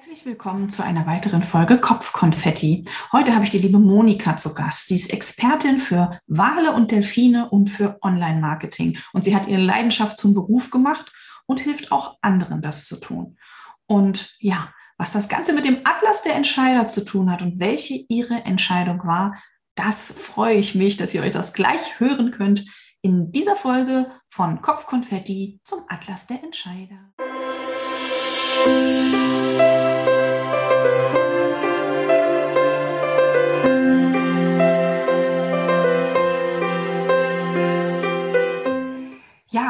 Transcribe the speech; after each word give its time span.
Herzlich 0.00 0.24
willkommen 0.24 0.70
zu 0.70 0.82
einer 0.82 1.06
weiteren 1.06 1.42
Folge 1.42 1.78
Kopfkonfetti. 1.78 2.86
Heute 3.12 3.34
habe 3.34 3.44
ich 3.44 3.50
die 3.50 3.58
liebe 3.58 3.78
Monika 3.78 4.34
zu 4.38 4.54
Gast. 4.54 4.88
Sie 4.88 4.96
ist 4.96 5.12
Expertin 5.12 5.78
für 5.78 6.18
Wale 6.26 6.72
und 6.72 6.90
Delfine 6.90 7.50
und 7.50 7.68
für 7.68 7.98
Online-Marketing. 8.00 8.96
Und 9.12 9.26
sie 9.26 9.36
hat 9.36 9.46
ihre 9.46 9.60
Leidenschaft 9.60 10.16
zum 10.16 10.32
Beruf 10.32 10.70
gemacht 10.70 11.12
und 11.44 11.60
hilft 11.60 11.92
auch 11.92 12.16
anderen, 12.22 12.62
das 12.62 12.86
zu 12.86 12.98
tun. 12.98 13.36
Und 13.84 14.34
ja, 14.38 14.72
was 14.96 15.12
das 15.12 15.28
Ganze 15.28 15.52
mit 15.52 15.66
dem 15.66 15.80
Atlas 15.84 16.22
der 16.22 16.34
Entscheider 16.34 16.88
zu 16.88 17.04
tun 17.04 17.30
hat 17.30 17.42
und 17.42 17.60
welche 17.60 18.02
ihre 18.08 18.46
Entscheidung 18.46 19.04
war, 19.04 19.36
das 19.74 20.10
freue 20.10 20.54
ich 20.54 20.74
mich, 20.74 20.96
dass 20.96 21.12
ihr 21.12 21.20
euch 21.20 21.34
das 21.34 21.52
gleich 21.52 22.00
hören 22.00 22.30
könnt 22.30 22.64
in 23.02 23.32
dieser 23.32 23.54
Folge 23.54 24.10
von 24.28 24.62
Kopfkonfetti 24.62 25.60
zum 25.62 25.80
Atlas 25.88 26.26
der 26.26 26.42
Entscheider. 26.42 27.12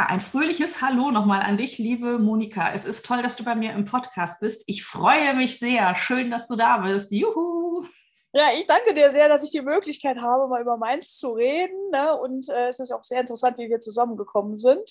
Ja, 0.01 0.07
ein 0.07 0.21
fröhliches 0.21 0.81
Hallo 0.81 1.11
nochmal 1.11 1.43
an 1.43 1.59
dich, 1.59 1.77
liebe 1.77 2.19
Monika. 2.19 2.73
Es 2.73 2.87
ist 2.87 3.05
toll, 3.05 3.21
dass 3.21 3.37
du 3.37 3.45
bei 3.45 3.55
mir 3.55 3.73
im 3.73 3.85
Podcast 3.85 4.41
bist. 4.41 4.65
Ich 4.67 4.83
freue 4.83 5.35
mich 5.35 5.59
sehr. 5.59 5.95
Schön, 5.95 6.31
dass 6.31 6.49
du 6.49 6.57
da 6.57 6.79
bist. 6.79 7.13
Juhu! 7.13 7.85
Ja, 8.33 8.45
ich 8.59 8.65
danke 8.65 8.95
dir 8.95 9.13
sehr, 9.13 9.29
dass 9.29 9.45
ich 9.45 9.51
die 9.51 9.61
Möglichkeit 9.61 10.17
habe, 10.17 10.49
mal 10.49 10.63
über 10.63 10.79
meins 10.79 11.19
zu 11.19 11.33
reden. 11.33 11.77
Ne? 11.91 12.17
Und 12.17 12.49
äh, 12.49 12.69
es 12.69 12.81
ist 12.81 12.91
auch 12.93 13.05
sehr 13.05 13.21
interessant, 13.21 13.59
wie 13.59 13.69
wir 13.69 13.79
zusammengekommen 13.79 14.55
sind. 14.55 14.91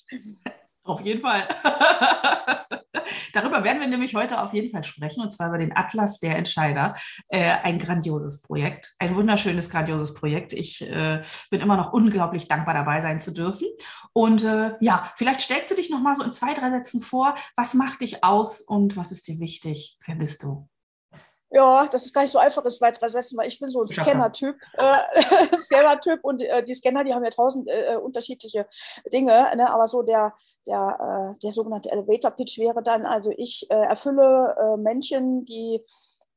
Auf 0.84 1.02
jeden 1.02 1.22
Fall. 1.22 1.48
Darüber 3.34 3.64
werden 3.64 3.80
wir 3.80 3.88
nämlich 3.88 4.16
heute 4.16 4.42
auf 4.42 4.54
jeden 4.54 4.70
Fall 4.70 4.84
sprechen, 4.84 5.22
und 5.22 5.32
zwar 5.32 5.50
über 5.50 5.58
den 5.58 5.76
Atlas 5.76 6.20
der 6.20 6.38
Entscheider. 6.38 6.96
Äh, 7.30 7.52
ein 7.64 7.80
grandioses 7.80 8.42
Projekt, 8.42 8.96
ein 9.00 9.16
wunderschönes, 9.16 9.70
grandioses 9.70 10.14
Projekt. 10.14 10.54
Ich 10.54 10.82
äh, 10.82 11.22
bin 11.50 11.62
immer 11.62 11.78
noch 11.78 11.94
unglaublich 11.94 12.48
dankbar, 12.48 12.74
dabei 12.74 13.02
sein 13.02 13.20
zu 13.20 13.34
dürfen. 13.34 13.68
Und 14.14 14.44
äh, 14.44 14.74
ja, 14.80 15.12
vielleicht 15.16 15.42
stellst 15.42 15.72
du 15.72 15.76
dich 15.76 15.90
noch 15.90 16.02
mal 16.02 16.16
so 16.16 16.24
in 16.24 16.32
zwei, 16.32 16.54
drei 16.54 16.70
Sätzen 16.72 17.02
vor. 17.02 17.36
Was 17.56 17.74
macht 17.74 18.02
dich 18.02 18.24
aus 18.24 18.62
und 18.62 18.98
was 18.98 19.12
ist 19.12 19.28
dir 19.28 19.40
wichtig? 19.40 19.98
Wer 20.06 20.16
bist 20.16 20.44
du? 20.44 20.68
Ja, 21.52 21.88
das 21.88 22.06
ist 22.06 22.14
gar 22.14 22.22
nicht 22.22 22.32
so 22.32 22.38
einfach, 22.38 22.64
ist 22.66 22.80
weiter 22.80 23.10
setzen, 23.10 23.38
weil 23.38 23.48
ich 23.48 23.60
bin 23.60 23.72
so 23.72 23.82
ein 23.82 23.88
Scanner-Typ. 23.88 24.56
Äh, 24.74 25.58
Scanner-Typ 25.58 26.20
und 26.24 26.44
äh, 26.44 26.64
die 26.64 26.76
Scanner, 26.76 27.04
die 27.04 27.14
haben 27.14 27.24
ja 27.24 27.32
tausend 27.32 27.68
äh, 27.68 27.96
unterschiedliche 27.96 28.68
Dinge, 29.12 29.52
ne? 29.56 29.72
aber 29.72 29.88
so 29.88 30.04
der, 30.04 30.34
der, 30.68 31.34
äh, 31.34 31.40
der 31.40 31.52
sogenannte 31.52 31.92
Elevator-Pitch 31.92 32.60
wäre 32.60 32.84
dann, 32.84 33.06
also 33.06 33.32
ich 33.36 33.66
äh, 33.72 33.74
erfülle 33.74 34.56
äh, 34.60 34.78
Menschen, 34.78 35.44
die 35.46 35.84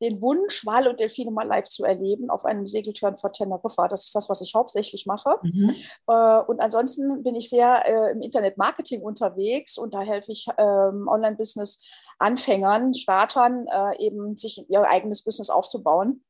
den 0.03 0.21
Wunsch, 0.21 0.67
Wale 0.67 0.91
und 0.91 1.01
Delfine 1.01 1.31
mal 1.31 1.47
live 1.47 1.67
zu 1.67 1.85
erleben 1.85 2.29
auf 2.29 2.45
einem 2.45 2.67
Segeltörn 2.67 3.15
vor 3.15 3.33
Teneriffa. 3.33 3.89
Das 3.89 4.05
ist 4.05 4.15
das, 4.15 4.29
was 4.29 4.43
ich 4.43 4.55
hauptsächlich 4.55 5.07
mache. 5.07 5.37
Mhm. 5.43 5.75
Äh, 6.09 6.41
und 6.41 6.61
ansonsten 6.61 7.23
bin 7.23 7.37
ich 7.37 7.49
sehr 7.49 7.87
äh, 7.87 8.13
im 8.13 8.21
Internet-Marketing 8.21 9.01
unterwegs 9.01 9.79
und 9.79 9.95
da 9.95 10.01
helfe 10.01 10.33
ich 10.33 10.47
ähm, 10.59 11.07
Online-Business-Anfängern, 11.09 12.95
Startern, 12.95 13.67
äh, 13.69 14.05
eben 14.05 14.37
sich 14.37 14.69
ihr 14.69 14.83
eigenes 14.83 15.23
Business 15.23 15.49
aufzubauen. 15.49 16.25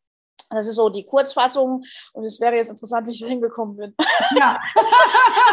Das 0.50 0.66
ist 0.68 0.76
so 0.76 0.90
die 0.90 1.06
Kurzfassung 1.06 1.82
und 2.12 2.24
es 2.24 2.40
wäre 2.40 2.56
jetzt 2.56 2.68
interessant, 2.68 3.06
wie 3.06 3.12
ich 3.12 3.20
da 3.20 3.26
hingekommen 3.26 3.76
bin. 3.76 3.94
Ja, 4.36 4.60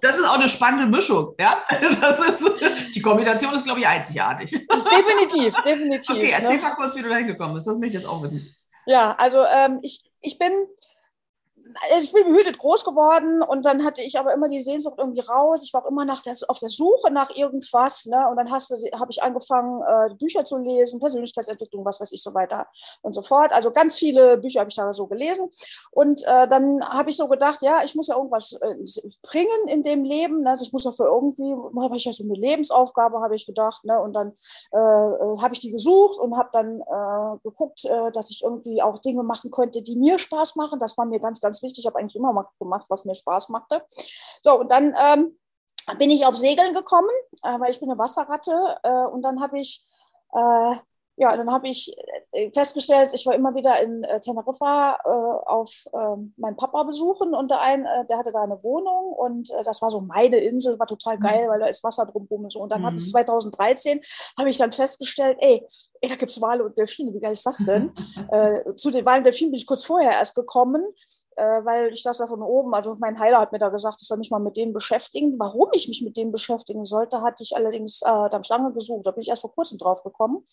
das 0.00 0.18
ist 0.18 0.24
auch 0.24 0.34
eine 0.34 0.48
spannende 0.48 0.86
Mischung. 0.86 1.34
Ja, 1.38 1.62
das 2.00 2.20
ist, 2.20 2.94
die 2.94 3.00
Kombination 3.00 3.54
ist, 3.54 3.64
glaube 3.64 3.80
ich, 3.80 3.86
einzigartig. 3.86 4.50
Definitiv, 4.50 5.54
definitiv. 5.62 6.16
Okay, 6.16 6.32
erzähl 6.32 6.56
ne? 6.56 6.62
mal 6.62 6.74
kurz, 6.74 6.96
wie 6.96 7.02
du 7.02 7.08
da 7.08 7.16
hingekommen 7.16 7.54
bist. 7.54 7.66
Das 7.66 7.76
möchte 7.76 7.88
ich 7.88 8.02
jetzt 8.02 8.06
auch 8.06 8.22
wissen. 8.22 8.54
Ja, 8.86 9.14
also 9.18 9.44
ähm, 9.44 9.78
ich, 9.82 10.02
ich 10.20 10.38
bin 10.38 10.52
ich 11.98 12.12
bin 12.12 12.28
behütet 12.28 12.58
groß 12.58 12.84
geworden 12.84 13.42
und 13.42 13.64
dann 13.64 13.84
hatte 13.84 14.02
ich 14.02 14.18
aber 14.18 14.32
immer 14.32 14.48
die 14.48 14.60
Sehnsucht 14.60 14.96
irgendwie 14.98 15.20
raus. 15.20 15.62
Ich 15.64 15.72
war 15.72 15.84
auch 15.84 15.90
immer 15.90 16.04
nach 16.04 16.22
der, 16.22 16.34
auf 16.48 16.58
der 16.58 16.68
Suche 16.68 17.10
nach 17.10 17.30
irgendwas. 17.30 18.06
Ne? 18.06 18.28
Und 18.28 18.36
dann 18.36 18.50
habe 18.50 19.10
ich 19.10 19.22
angefangen, 19.22 19.82
äh, 19.82 20.14
Bücher 20.14 20.44
zu 20.44 20.58
lesen, 20.58 21.00
Persönlichkeitsentwicklung, 21.00 21.84
was 21.84 22.00
weiß 22.00 22.12
ich, 22.12 22.22
so 22.22 22.34
weiter 22.34 22.66
und 23.02 23.14
so 23.14 23.22
fort. 23.22 23.52
Also 23.52 23.70
ganz 23.70 23.96
viele 23.96 24.38
Bücher 24.38 24.60
habe 24.60 24.70
ich 24.70 24.76
da 24.76 24.92
so 24.92 25.06
gelesen. 25.06 25.48
Und 25.90 26.22
äh, 26.24 26.48
dann 26.48 26.82
habe 26.84 27.10
ich 27.10 27.16
so 27.16 27.28
gedacht, 27.28 27.62
ja, 27.62 27.82
ich 27.84 27.94
muss 27.94 28.08
ja 28.08 28.16
irgendwas 28.16 28.52
äh, 28.52 28.74
bringen 29.22 29.68
in 29.68 29.82
dem 29.82 30.04
Leben. 30.04 30.42
Ne? 30.42 30.50
Also 30.50 30.64
ich 30.64 30.72
muss 30.72 30.84
ja 30.84 30.92
für 30.92 31.04
irgendwie, 31.04 31.54
habe 31.80 31.96
ich 31.96 32.04
ja 32.04 32.12
so 32.12 32.24
eine 32.24 32.34
Lebensaufgabe, 32.34 33.20
habe 33.20 33.34
ich 33.34 33.46
gedacht. 33.46 33.84
Ne? 33.84 33.98
Und 34.00 34.14
dann 34.14 34.32
äh, 34.72 34.78
äh, 34.78 35.38
habe 35.38 35.52
ich 35.52 35.60
die 35.60 35.70
gesucht 35.70 36.18
und 36.18 36.36
habe 36.36 36.50
dann 36.52 36.80
äh, 36.80 37.38
geguckt, 37.42 37.88
dass 38.14 38.30
ich 38.30 38.42
irgendwie 38.42 38.82
auch 38.82 38.98
Dinge 38.98 39.22
machen 39.22 39.50
könnte, 39.50 39.82
die 39.82 39.96
mir 39.96 40.18
Spaß 40.18 40.56
machen. 40.56 40.78
Das 40.78 40.96
war 40.98 41.04
mir 41.04 41.20
ganz, 41.20 41.40
ganz 41.40 41.51
wichtig. 41.60 41.80
Ich 41.80 41.86
habe 41.86 41.98
eigentlich 41.98 42.16
immer 42.16 42.48
gemacht, 42.58 42.86
was 42.88 43.04
mir 43.04 43.14
Spaß 43.14 43.48
machte. 43.48 43.84
So, 44.42 44.58
und 44.58 44.70
dann 44.70 44.94
ähm, 44.98 45.38
bin 45.98 46.10
ich 46.10 46.24
auf 46.24 46.36
Segeln 46.36 46.72
gekommen, 46.72 47.10
äh, 47.42 47.58
weil 47.60 47.72
ich 47.72 47.80
bin 47.80 47.90
eine 47.90 47.98
Wasserratte. 47.98 48.78
Äh, 48.84 49.06
und 49.12 49.22
dann 49.22 49.42
habe 49.42 49.58
ich 49.58 49.84
äh, 50.32 50.76
ja, 51.16 51.36
dann 51.36 51.50
habe 51.50 51.68
ich 51.68 51.94
äh, 52.32 52.50
festgestellt, 52.52 53.12
ich 53.12 53.26
war 53.26 53.34
immer 53.34 53.54
wieder 53.54 53.80
in 53.82 54.02
äh, 54.04 54.18
Teneriffa 54.20 54.98
äh, 55.04 55.08
auf 55.08 55.70
äh, 55.92 56.16
meinen 56.36 56.56
Papa 56.56 56.84
besuchen 56.84 57.34
und 57.34 57.50
der, 57.50 57.60
ein, 57.60 57.84
äh, 57.84 58.06
der 58.06 58.18
hatte 58.18 58.32
da 58.32 58.42
eine 58.42 58.62
Wohnung 58.64 59.12
und 59.12 59.50
äh, 59.50 59.62
das 59.62 59.82
war 59.82 59.90
so 59.90 60.00
meine 60.00 60.38
Insel, 60.38 60.78
war 60.78 60.86
total 60.86 61.18
geil, 61.18 61.44
mhm. 61.44 61.50
weil 61.50 61.60
da 61.60 61.66
ist 61.66 61.84
Wasser 61.84 62.06
drumherum 62.06 62.44
und 62.44 62.52
so. 62.52 62.60
Und 62.60 62.70
dann 62.70 62.80
mhm. 62.80 62.86
habe 62.86 62.96
ich 62.96 63.10
2013 63.10 64.00
habe 64.38 64.48
ich 64.48 64.56
dann 64.56 64.72
festgestellt, 64.72 65.36
ey, 65.40 65.66
ey 66.00 66.08
da 66.08 66.16
gibt 66.16 66.32
es 66.32 66.40
Wale 66.40 66.64
und 66.64 66.78
Delfine, 66.78 67.12
wie 67.12 67.20
geil 67.20 67.32
ist 67.32 67.44
das 67.44 67.58
denn? 67.58 67.92
zu 68.76 68.90
den 68.90 69.04
Walen 69.04 69.18
und 69.18 69.24
Delfinen 69.24 69.52
bin 69.52 69.58
ich 69.58 69.66
kurz 69.66 69.84
vorher 69.84 70.12
erst 70.12 70.34
gekommen 70.34 70.84
äh, 71.36 71.64
weil 71.64 71.92
ich 71.92 72.02
das 72.02 72.18
da 72.18 72.26
von 72.26 72.42
oben, 72.42 72.74
also 72.74 72.96
mein 73.00 73.18
Heiler 73.18 73.40
hat 73.40 73.52
mir 73.52 73.58
da 73.58 73.68
gesagt, 73.68 73.98
ich 74.00 74.08
soll 74.08 74.18
mich 74.18 74.30
mal 74.30 74.38
mit 74.38 74.56
denen 74.56 74.72
beschäftigen. 74.72 75.38
Warum 75.38 75.68
ich 75.72 75.88
mich 75.88 76.02
mit 76.02 76.16
denen 76.16 76.32
beschäftigen 76.32 76.84
sollte, 76.84 77.22
hatte 77.22 77.42
ich 77.42 77.56
allerdings 77.56 78.02
äh, 78.02 78.28
dann 78.30 78.44
Stange 78.44 78.72
gesucht. 78.72 79.06
Da 79.06 79.10
bin 79.10 79.22
ich 79.22 79.28
erst 79.28 79.42
vor 79.42 79.54
kurzem 79.54 79.78
drauf 79.78 80.02
gekommen. 80.02 80.44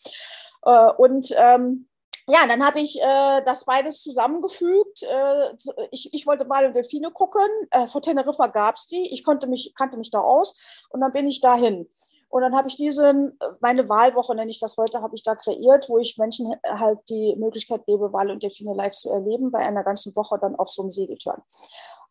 Äh, 0.63 0.91
und 0.97 1.33
ähm, 1.37 1.87
ja, 2.27 2.45
dann 2.47 2.63
habe 2.63 2.79
ich 2.79 3.01
äh, 3.01 3.41
das 3.43 3.65
beides 3.65 4.03
zusammengefügt. 4.03 5.03
Äh, 5.03 5.55
ich, 5.91 6.13
ich 6.13 6.27
wollte 6.27 6.45
mal 6.45 6.63
in 6.63 6.73
Delfine 6.73 7.09
gucken. 7.09 7.49
Äh, 7.71 7.87
vor 7.87 8.01
Teneriffa 8.01 8.47
gab 8.47 8.75
es 8.75 8.85
die. 8.85 9.11
Ich 9.11 9.23
konnte 9.23 9.47
mich, 9.47 9.73
kannte 9.75 9.97
mich 9.97 10.11
da 10.11 10.19
aus 10.19 10.85
und 10.89 11.01
dann 11.01 11.11
bin 11.11 11.27
ich 11.27 11.41
dahin. 11.41 11.89
Und 12.29 12.41
dann 12.43 12.55
habe 12.55 12.67
ich 12.67 12.75
diese, 12.75 13.33
meine 13.59 13.89
Wahlwoche 13.89 14.35
nenne 14.35 14.51
ich 14.51 14.59
das 14.59 14.77
heute, 14.77 15.01
habe 15.01 15.15
ich 15.15 15.23
da 15.23 15.35
kreiert, 15.35 15.89
wo 15.89 15.97
ich 15.97 16.17
Menschen 16.17 16.53
halt 16.63 16.99
die 17.09 17.35
Möglichkeit 17.37 17.85
gebe, 17.85 18.13
Wahl 18.13 18.29
und 18.29 18.43
Delfine 18.43 18.73
live 18.75 18.93
zu 18.93 19.09
erleben, 19.09 19.51
bei 19.51 19.59
einer 19.59 19.83
ganzen 19.83 20.15
Woche 20.15 20.37
dann 20.39 20.55
auf 20.55 20.69
so 20.69 20.83
einem 20.83 20.91
Segeltörn. 20.91 21.41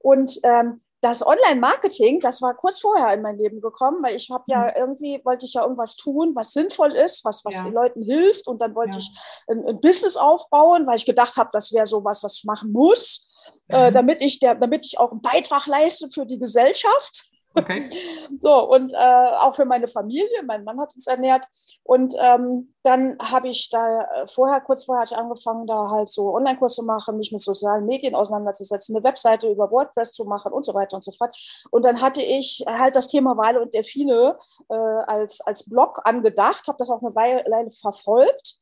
Und 0.01 0.41
ähm, 0.43 0.81
das 1.01 1.25
Online-Marketing, 1.25 2.21
das 2.21 2.43
war 2.43 2.55
kurz 2.55 2.81
vorher 2.81 3.15
in 3.15 3.23
mein 3.23 3.39
Leben 3.39 3.61
gekommen, 3.61 4.03
weil 4.03 4.17
ich 4.17 4.31
habe 4.31 4.45
ja 4.49 4.65
mhm. 4.65 4.73
irgendwie, 4.77 5.21
wollte 5.25 5.47
ich 5.47 5.55
ja 5.55 5.63
irgendwas 5.63 5.95
tun, 5.95 6.35
was 6.35 6.53
sinnvoll 6.53 6.97
ist, 6.97 7.25
was, 7.25 7.45
was 7.45 7.55
ja. 7.55 7.65
den 7.65 7.75
Leuten 7.75 8.03
hilft. 8.03 8.49
Und 8.49 8.61
dann 8.61 8.75
wollte 8.75 8.93
ja. 8.93 8.99
ich 8.99 9.11
ein, 9.47 9.65
ein, 9.67 9.81
Business 9.81 10.17
aufbauen, 10.17 10.87
weil 10.87 10.97
ich 10.97 11.07
gedacht 11.07 11.37
habe, 11.37 11.51
das 11.53 11.73
wäre 11.73 11.87
so 11.87 12.05
was, 12.05 12.25
was 12.25 12.39
ich 12.39 12.45
machen 12.45 12.73
muss, 12.73 13.29
äh, 13.69 13.77
mhm. 13.77 13.89
äh, 13.89 13.93
damit, 13.93 14.23
ich 14.23 14.41
der, 14.41 14.57
damit 14.57 14.85
ich 14.85 14.99
auch 14.99 15.13
einen 15.13 15.23
Beitrag 15.23 15.67
leiste 15.67 16.09
für 16.13 16.27
die 16.27 16.39
Gesellschaft. 16.39 17.28
Okay. 17.55 17.83
So, 18.41 18.71
und 18.71 18.93
äh, 18.93 19.37
auch 19.41 19.55
für 19.55 19.65
meine 19.65 19.89
Familie. 19.89 20.43
Mein 20.47 20.63
Mann 20.63 20.79
hat 20.79 20.95
uns 20.95 21.07
ernährt. 21.07 21.47
Und 21.83 22.15
ähm, 22.21 22.75
dann 22.83 23.19
habe 23.19 23.49
ich 23.49 23.69
da 23.71 24.03
äh, 24.03 24.27
vorher, 24.27 24.61
kurz 24.61 24.85
vorher 24.85 25.03
hatte 25.03 25.15
ich 25.15 25.19
angefangen, 25.19 25.67
da 25.67 25.91
halt 25.91 26.09
so 26.09 26.35
Online-Kurs 26.35 26.75
zu 26.75 26.85
machen, 26.85 27.17
mich 27.17 27.33
mit 27.33 27.41
sozialen 27.41 27.87
Medien 27.87 28.15
auseinanderzusetzen, 28.15 28.95
eine 28.95 29.03
Webseite 29.03 29.51
über 29.51 29.71
WordPress 29.71 30.13
zu 30.13 30.25
machen 30.25 30.53
und 30.53 30.65
so 30.65 30.75
weiter 30.75 30.95
und 30.97 31.03
so 31.03 31.11
fort. 31.11 31.37
Und 31.71 31.85
dann 31.85 32.01
hatte 32.01 32.23
ich 32.23 32.65
halt 32.67 32.95
das 32.95 33.09
Thema 33.09 33.37
Wale 33.37 33.61
und 33.61 33.75
Delfine 33.75 34.37
äh, 34.69 34.75
als, 34.75 35.41
als 35.41 35.69
Blog 35.69 36.01
angedacht, 36.05 36.69
habe 36.69 36.79
das 36.79 36.91
auch 36.91 37.03
eine 37.03 37.15
Weile 37.15 37.71
verfolgt. 37.71 38.57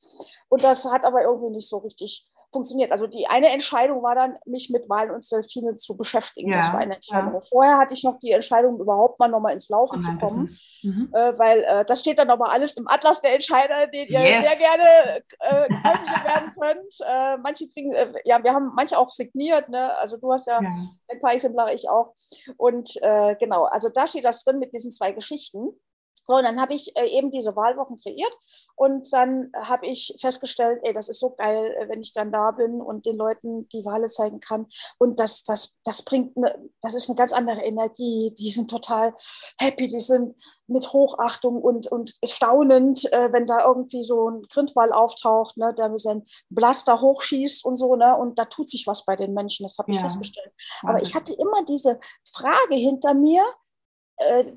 Und 0.49 0.65
das 0.65 0.87
hat 0.87 1.05
aber 1.05 1.23
irgendwie 1.23 1.51
nicht 1.51 1.69
so 1.69 1.79
richtig 1.79 2.25
funktioniert. 2.57 2.91
Also 2.91 3.07
die 3.07 3.27
eine 3.27 3.51
Entscheidung 3.51 4.03
war 4.03 4.15
dann, 4.15 4.39
mich 4.47 4.71
mit 4.71 4.89
Wahlen 4.89 5.11
und 5.11 5.31
Delfinen 5.31 5.77
zu 5.77 5.95
beschäftigen. 5.95 6.51
Ja, 6.51 6.57
das 6.57 6.73
war 6.73 6.81
eine 6.81 6.97
Entscheidung. 6.97 7.35
Ja. 7.35 7.41
Vorher 7.41 7.79
hatte 7.79 7.93
ich 7.93 8.03
noch 8.03 8.19
die 8.19 8.31
Entscheidung, 8.31 8.81
überhaupt 8.81 9.19
mal 9.21 9.29
nochmal 9.29 9.53
ins 9.53 9.69
Laufen 9.69 10.01
zu 10.01 10.17
kommen, 10.17 10.49
mhm. 10.83 11.11
äh, 11.13 11.39
weil 11.39 11.65
äh, 11.65 11.85
das 11.85 12.01
steht 12.01 12.19
dann 12.19 12.31
aber 12.31 12.51
alles 12.51 12.77
im 12.79 12.89
Atlas 12.89 13.21
der 13.21 13.35
Entscheider, 13.35 13.87
den 13.89 14.09
ihr 14.09 14.21
yes. 14.21 14.41
sehr 14.41 14.57
gerne 14.57 15.23
äh, 15.41 15.69
werden 16.25 16.55
könnt. 16.59 16.95
Äh, 17.07 17.37
manche 17.39 17.69
kriegen, 17.69 17.93
äh, 17.93 18.13
ja, 18.25 18.43
wir 18.43 18.55
haben 18.55 18.73
manche 18.75 18.99
auch 18.99 19.11
signiert, 19.11 19.69
ne? 19.69 19.95
also 19.99 20.17
du 20.17 20.33
hast 20.33 20.47
ja, 20.47 20.61
ja. 20.63 20.69
ein 21.11 21.21
paar 21.21 21.35
Exemplare, 21.35 21.75
ich 21.75 21.89
auch. 21.91 22.15
Und 22.57 22.97
äh, 23.03 23.37
genau, 23.37 23.65
also 23.65 23.91
da 23.91 24.07
steht 24.07 24.25
das 24.25 24.45
drin 24.45 24.59
mit 24.59 24.73
diesen 24.73 24.91
zwei 24.91 25.13
Geschichten. 25.13 25.79
So, 26.27 26.35
und 26.35 26.43
dann 26.43 26.61
habe 26.61 26.75
ich 26.75 26.97
äh, 26.97 27.07
eben 27.07 27.31
diese 27.31 27.55
Wahlwochen 27.55 27.97
kreiert 27.97 28.33
und 28.75 29.13
dann 29.13 29.53
habe 29.55 29.87
ich 29.87 30.17
festgestellt, 30.21 30.81
ey, 30.83 30.93
das 30.93 31.09
ist 31.09 31.21
so 31.21 31.31
geil, 31.31 31.73
äh, 31.79 31.89
wenn 31.89 32.01
ich 32.01 32.13
dann 32.13 32.33
da 32.33 32.51
bin 32.51 32.81
und 32.81 33.07
den 33.07 33.17
Leuten 33.17 33.69
die 33.69 33.85
Wale 33.85 34.09
zeigen 34.09 34.41
kann. 34.41 34.67
Und 34.99 35.21
das, 35.21 35.45
das, 35.45 35.77
das 35.85 36.03
bringt, 36.03 36.37
eine, 36.37 36.69
das 36.81 36.95
ist 36.95 37.09
eine 37.09 37.17
ganz 37.17 37.33
andere 37.33 37.63
Energie. 37.63 38.35
Die 38.37 38.51
sind 38.51 38.69
total 38.69 39.15
happy, 39.61 39.87
die 39.87 40.01
sind 40.01 40.35
mit 40.67 40.93
Hochachtung 40.93 41.63
und, 41.63 41.87
und 41.93 42.17
staunend, 42.25 43.05
äh, 43.13 43.33
wenn 43.33 43.47
da 43.47 43.65
irgendwie 43.65 44.03
so 44.03 44.29
ein 44.29 44.43
Grindwal 44.51 44.93
auftaucht, 44.93 45.57
ne, 45.57 45.73
der 45.75 45.91
mit 45.91 46.01
seinem 46.01 46.25
Blaster 46.51 47.01
hochschießt 47.01 47.65
und 47.65 47.77
so, 47.77 47.95
ne, 47.95 48.17
und 48.17 48.37
da 48.37 48.47
tut 48.47 48.69
sich 48.69 48.85
was 48.89 49.05
bei 49.05 49.15
den 49.15 49.33
Menschen, 49.33 49.65
das 49.65 49.79
habe 49.79 49.93
ich 49.93 49.97
ja. 49.99 50.03
festgestellt. 50.03 50.53
Aber 50.83 51.01
ich 51.01 51.15
hatte 51.15 51.35
immer 51.35 51.65
diese 51.65 52.01
Frage 52.33 52.75
hinter 52.75 53.15
mir, 53.15 53.45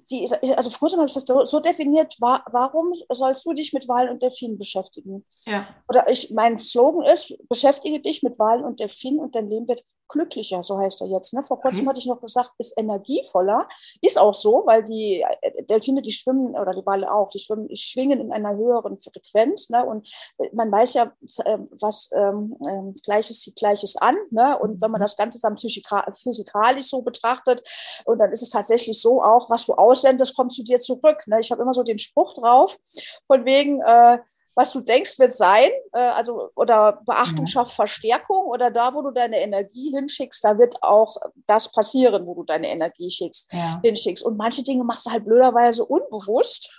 die, 0.09 0.29
also 0.56 0.69
früher 0.69 0.91
habe 0.94 1.06
ich 1.06 1.13
das 1.13 1.25
so, 1.25 1.59
definiert, 1.59 2.15
war, 2.21 2.45
warum 2.51 2.94
sollst 3.11 3.45
du 3.45 3.53
dich 3.53 3.73
mit 3.73 3.88
Wahlen 3.89 4.09
und 4.09 4.21
Delfinen 4.21 4.57
beschäftigen? 4.57 5.25
Ja. 5.45 5.65
Oder 5.89 6.09
ich, 6.09 6.31
mein 6.31 6.57
Slogan 6.57 7.06
ist, 7.06 7.35
beschäftige 7.50 8.00
dich 8.00 8.23
mit 8.23 8.39
Wahlen 8.39 8.63
und 8.63 8.79
Delfinen 8.79 9.19
und 9.19 9.35
dein 9.35 9.50
Leben 9.50 9.67
wird 9.67 9.83
glücklicher, 10.09 10.61
so 10.63 10.77
heißt 10.77 11.01
er 11.01 11.07
jetzt. 11.07 11.33
Ne? 11.33 11.44
Vor 11.44 11.61
kurzem 11.61 11.85
mhm. 11.85 11.89
hatte 11.89 12.00
ich 12.00 12.07
noch 12.07 12.19
gesagt, 12.21 12.51
ist 12.57 12.77
energievoller. 12.77 13.67
Ist 14.01 14.19
auch 14.19 14.33
so, 14.33 14.63
weil 14.65 14.83
die 14.83 15.25
äh, 15.41 15.63
Delfine, 15.63 16.01
die 16.01 16.11
schwimmen, 16.11 16.56
oder 16.56 16.73
die 16.73 16.85
Wale 16.85 17.11
auch, 17.11 17.29
die 17.29 17.39
schwimmen, 17.39 17.73
schwingen 17.75 18.19
in 18.19 18.31
einer 18.31 18.56
höheren 18.56 19.00
Frequenz. 19.00 19.69
Ne? 19.69 19.85
Und 19.85 20.09
äh, 20.39 20.50
man 20.53 20.71
weiß 20.71 20.95
ja, 20.95 21.13
äh, 21.45 21.57
was 21.79 22.09
ähm, 22.13 22.57
ähm, 22.67 22.94
Gleiches 23.03 23.41
sieht 23.41 23.56
Gleiches 23.56 23.95
an. 23.95 24.17
Ne? 24.31 24.57
Und 24.59 24.81
wenn 24.81 24.91
man 24.91 25.00
mhm. 25.00 25.06
das 25.06 25.15
Ganze 25.15 25.39
dann 25.39 25.57
physikalisch 25.57 26.85
so 26.85 27.01
betrachtet, 27.01 27.63
und 28.06 28.19
dann 28.19 28.31
ist 28.31 28.41
es 28.41 28.50
tatsächlich 28.50 29.00
so 29.00 29.23
auch, 29.23 29.50
was 29.50 29.65
du 29.65 29.73
aussendest, 29.73 30.35
kommt 30.35 30.53
zu 30.53 30.63
dir 30.63 30.79
zurück. 30.79 31.23
Ne? 31.27 31.39
Ich 31.39 31.51
habe 31.51 31.61
immer 31.61 31.73
so 31.73 31.83
den 31.83 31.97
Spruch 32.00 32.33
drauf, 32.33 32.77
von 33.25 33.45
wegen, 33.45 33.81
äh, 33.81 34.17
was 34.59 34.73
du 34.73 34.81
denkst, 34.81 35.17
wird 35.19 35.33
sein, 35.33 35.69
äh, 35.94 36.00
also 36.00 36.50
oder 36.53 37.01
Beachtung 37.06 37.45
ja. 37.45 37.47
schafft 37.47 37.71
Verstärkung 37.71 38.45
oder 38.47 38.69
da, 38.69 38.94
wo 38.94 39.01
du 39.01 39.11
deine 39.11 39.39
Energie 39.39 39.91
hinschickst, 39.91 40.44
da 40.44 40.57
wird 40.57 40.83
auch 40.83 41.15
das 41.47 41.71
passieren, 41.71 42.27
wo 42.27 42.33
du 42.33 42.44
deine 42.44 42.69
Energie 42.69 43.09
schickst, 43.09 43.47
ja. 43.53 43.79
hinschickst. 43.81 44.21
Und 44.21 44.35
manche 44.35 44.61
Dinge 44.61 44.83
machst 44.83 45.06
du 45.06 45.11
halt 45.11 45.23
blöderweise 45.23 45.85
unbewusst. 45.85 46.77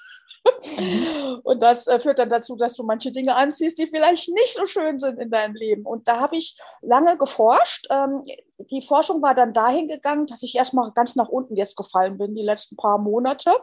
Mhm. 0.78 1.40
Und 1.42 1.62
das 1.62 1.86
äh, 1.86 1.98
führt 1.98 2.18
dann 2.18 2.28
dazu, 2.28 2.54
dass 2.54 2.76
du 2.76 2.82
manche 2.82 3.12
Dinge 3.12 3.34
anziehst, 3.34 3.78
die 3.78 3.86
vielleicht 3.86 4.28
nicht 4.28 4.54
so 4.54 4.66
schön 4.66 4.98
sind 4.98 5.18
in 5.18 5.30
deinem 5.30 5.54
Leben. 5.54 5.86
Und 5.86 6.06
da 6.06 6.20
habe 6.20 6.36
ich 6.36 6.58
lange 6.82 7.16
geforscht. 7.16 7.86
Ähm, 7.88 8.22
die 8.70 8.82
Forschung 8.82 9.22
war 9.22 9.34
dann 9.34 9.54
dahin 9.54 9.88
gegangen, 9.88 10.26
dass 10.26 10.42
ich 10.42 10.54
erstmal 10.54 10.92
ganz 10.92 11.16
nach 11.16 11.28
unten 11.28 11.56
jetzt 11.56 11.78
gefallen 11.78 12.18
bin, 12.18 12.34
die 12.34 12.42
letzten 12.42 12.76
paar 12.76 12.98
Monate 12.98 13.54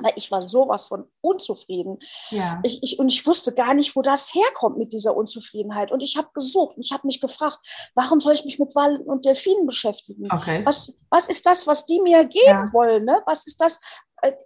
weil 0.00 0.12
ich 0.16 0.30
war 0.30 0.40
sowas 0.40 0.86
von 0.86 1.08
unzufrieden. 1.20 1.98
Ja. 2.30 2.60
Ich, 2.62 2.82
ich, 2.82 2.98
und 2.98 3.08
ich 3.08 3.26
wusste 3.26 3.52
gar 3.52 3.74
nicht, 3.74 3.96
wo 3.96 4.02
das 4.02 4.34
herkommt 4.34 4.78
mit 4.78 4.92
dieser 4.92 5.16
Unzufriedenheit. 5.16 5.92
Und 5.92 6.02
ich 6.02 6.16
habe 6.16 6.28
gesucht 6.34 6.76
und 6.76 6.84
ich 6.84 6.92
habe 6.92 7.06
mich 7.06 7.20
gefragt, 7.20 7.58
warum 7.94 8.20
soll 8.20 8.34
ich 8.34 8.44
mich 8.44 8.58
mit 8.58 8.74
Walen 8.74 9.02
und 9.02 9.24
Delfinen 9.24 9.66
beschäftigen? 9.66 10.28
Okay. 10.30 10.64
Was, 10.64 10.96
was 11.10 11.28
ist 11.28 11.46
das, 11.46 11.66
was 11.66 11.86
die 11.86 12.00
mir 12.00 12.24
geben 12.24 12.46
ja. 12.46 12.72
wollen? 12.72 13.04
Ne? 13.04 13.22
Was 13.26 13.46
ist 13.46 13.60
das, 13.60 13.80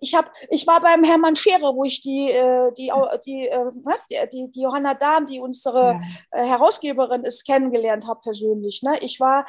ich 0.01 0.15
habe, 0.15 0.29
ich 0.49 0.67
war 0.67 0.81
beim 0.81 1.05
Hermann 1.05 1.37
Scherer, 1.37 1.75
wo 1.75 1.85
ich 1.85 2.01
die, 2.01 2.31
äh, 2.31 2.73
die, 2.73 2.93
die, 3.25 3.49
äh, 3.49 3.65
ne, 3.65 3.95
die, 4.33 4.51
die 4.51 4.63
Johanna 4.63 4.95
Dahm, 4.95 5.27
die 5.27 5.41
unsere 5.41 6.01
ja. 6.33 6.45
Herausgeberin 6.45 7.25
ist, 7.25 7.45
kennengelernt 7.45 8.07
habe 8.07 8.21
persönlich. 8.21 8.83
Ne? 8.83 8.99
Ich 9.01 9.21
war 9.21 9.47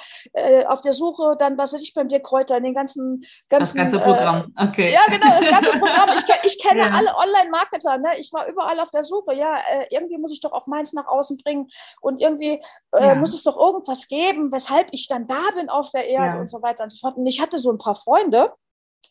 auf 0.68 0.82
der 0.82 0.94
Suche 0.94 1.36
dann, 1.38 1.58
was 1.58 1.74
weiß 1.74 1.82
ich, 1.84 1.94
beim 1.94 2.08
Dirk 2.08 2.24
Kräuter, 2.24 2.58
in 2.58 2.64
den 2.64 2.74
ganzen, 2.74 3.26
ganzen 3.50 3.78
Das 3.78 3.92
ganze 3.92 4.00
Programm, 4.00 4.54
okay. 4.58 4.92
Ja, 4.92 5.02
genau, 5.10 5.40
das 5.40 5.50
ganze 5.50 5.80
Programm. 5.80 6.10
Ich, 6.16 6.52
ich 6.52 6.62
kenne 6.62 6.82
ja. 6.86 6.92
alle 6.92 7.16
Online-Marketer, 7.16 7.98
ne? 7.98 8.10
ich 8.20 8.32
war 8.34 8.48
überall 8.48 8.80
auf 8.80 8.92
der 8.92 9.04
Suche. 9.04 9.34
Ja, 9.34 9.58
irgendwie 9.90 10.18
muss 10.18 10.34
ich 10.34 10.42
doch 10.42 10.52
auch 10.52 10.68
meins 10.68 10.94
nach 10.94 11.08
außen 11.08 11.38
bringen 11.38 11.68
und 12.02 12.22
irgendwie 12.22 12.62
ja. 12.94 13.16
muss 13.16 13.34
es 13.34 13.44
doch 13.44 13.58
irgendwas 13.58 14.08
geben, 14.08 14.52
weshalb 14.52 14.88
ich 14.92 15.08
dann 15.08 15.28
da 15.28 15.42
bin 15.56 15.70
auf 15.70 15.90
der 15.92 16.08
Erde 16.08 16.40
und 16.40 16.48
so 16.48 16.62
weiter 16.62 16.84
und 16.84 16.90
so 16.92 17.00
fort. 17.00 17.18
Und 17.18 17.26
ich 17.26 17.42
hatte 17.42 17.60
so 17.60 17.72
ein 17.72 17.78
paar 17.78 17.96
Freunde, 17.96 18.54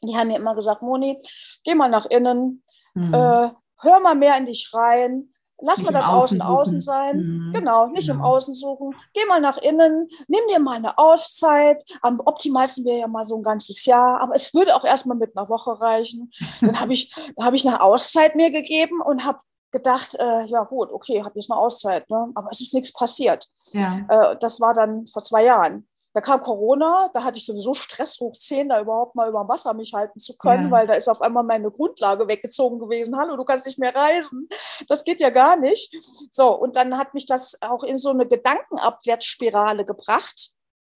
die 0.03 0.17
haben 0.17 0.29
mir 0.29 0.37
immer 0.37 0.55
gesagt, 0.55 0.83
Moni, 0.83 1.19
geh 1.65 1.75
mal 1.75 1.89
nach 1.89 2.07
innen, 2.07 2.63
mhm. 2.95 3.15
äh, 3.15 3.51
hör 3.79 4.01
mal 4.03 4.15
mehr 4.15 4.37
in 4.37 4.47
dich 4.47 4.71
rein, 4.73 5.33
lass 5.63 5.79
nicht 5.79 5.91
mal 5.91 5.99
das 5.99 6.09
Außen 6.09 6.41
außen 6.41 6.81
sein. 6.81 7.17
Mhm. 7.17 7.53
Genau, 7.53 7.87
nicht 7.89 8.09
genau. 8.09 8.21
im 8.21 8.25
Außen 8.25 8.55
suchen. 8.55 8.95
Geh 9.13 9.25
mal 9.27 9.41
nach 9.41 9.59
innen, 9.59 10.09
nimm 10.29 10.41
dir 10.51 10.61
mal 10.61 10.77
eine 10.77 10.97
Auszeit. 10.99 11.83
Am 12.03 12.21
optimalsten 12.25 12.85
wäre 12.85 13.01
ja 13.01 13.09
mal 13.09 13.25
so 13.25 13.37
ein 13.37 13.43
ganzes 13.43 13.85
Jahr, 13.85 14.21
aber 14.21 14.35
es 14.35 14.55
würde 14.55 14.75
auch 14.75 14.85
erstmal 14.85 15.17
mit 15.17 15.37
einer 15.37 15.49
Woche 15.49 15.81
reichen. 15.81 16.31
Dann 16.61 16.81
habe 16.81 16.93
ich, 16.93 17.15
hab 17.39 17.55
ich 17.55 17.67
eine 17.67 17.81
Auszeit 17.81 18.37
mir 18.37 18.51
gegeben 18.51 19.01
und 19.01 19.25
habe 19.25 19.39
gedacht, 19.73 20.17
äh, 20.19 20.45
ja 20.47 20.65
gut, 20.65 20.93
okay, 20.93 21.23
habe 21.23 21.39
jetzt 21.39 21.51
eine 21.51 21.61
Auszeit, 21.61 22.09
ne? 22.11 22.33
aber 22.35 22.49
es 22.51 22.61
ist 22.61 22.75
nichts 22.75 22.93
passiert. 22.93 23.47
Ja. 23.73 24.01
Äh, 24.09 24.37
das 24.41 24.61
war 24.61 24.75
dann 24.75 25.07
vor 25.07 25.23
zwei 25.23 25.45
Jahren. 25.45 25.89
Da 26.13 26.21
kam 26.21 26.41
Corona, 26.41 27.09
da 27.15 27.23
hatte 27.23 27.39
ich 27.39 27.47
sowieso 27.47 27.73
Stress 27.73 28.19
hoch 28.19 28.33
10, 28.33 28.69
da 28.69 28.81
überhaupt 28.81 29.15
mal 29.15 29.29
über 29.29 29.49
Wasser 29.49 29.75
mich 29.75 29.93
halten 29.95 30.19
zu 30.19 30.37
können, 30.37 30.65
ja. 30.65 30.71
weil 30.71 30.87
da 30.89 30.95
ist 30.95 31.09
auf 31.09 31.23
einmal 31.23 31.45
meine 31.45 31.71
Grundlage 31.71 32.27
weggezogen 32.27 32.81
gewesen. 32.81 33.17
Hallo, 33.17 33.37
du 33.37 33.45
kannst 33.45 33.67
nicht 33.67 33.79
mehr 33.79 33.95
reisen. 33.95 34.49
Das 34.89 35.05
geht 35.05 35.21
ja 35.21 35.31
gar 35.31 35.57
nicht. 35.57 35.95
So, 36.33 36.51
und 36.51 36.75
dann 36.75 36.99
hat 36.99 37.15
mich 37.15 37.27
das 37.27 37.57
auch 37.63 37.85
in 37.85 37.97
so 37.97 38.11
eine 38.11 38.27
Gedankenabwärtsspirale 38.27 39.85
gebracht. 39.85 40.51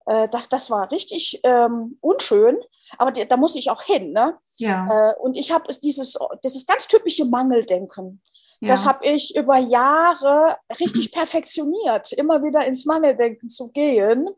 Äh, 0.06 0.28
das, 0.28 0.48
das 0.48 0.70
war 0.70 0.90
richtig 0.90 1.40
ähm, 1.44 1.96
unschön, 2.00 2.58
aber 2.98 3.12
die, 3.12 3.26
da 3.26 3.36
muss 3.36 3.54
ich 3.54 3.70
auch 3.70 3.82
hin. 3.82 4.12
Ne? 4.12 4.36
Ja. 4.56 5.12
Äh, 5.12 5.14
und 5.20 5.36
ich 5.36 5.52
habe 5.52 5.72
dieses, 5.82 6.18
dieses 6.42 6.66
ganz 6.66 6.88
typische 6.88 7.24
Mangeldenken. 7.24 8.20
Ja. 8.64 8.68
Das 8.68 8.86
habe 8.86 9.04
ich 9.06 9.36
über 9.36 9.58
Jahre 9.58 10.56
richtig 10.80 11.12
perfektioniert, 11.12 12.12
immer 12.12 12.42
wieder 12.42 12.66
ins 12.66 12.86
Mangeldenken 12.86 13.48
zu 13.48 13.68
gehen, 13.68 14.28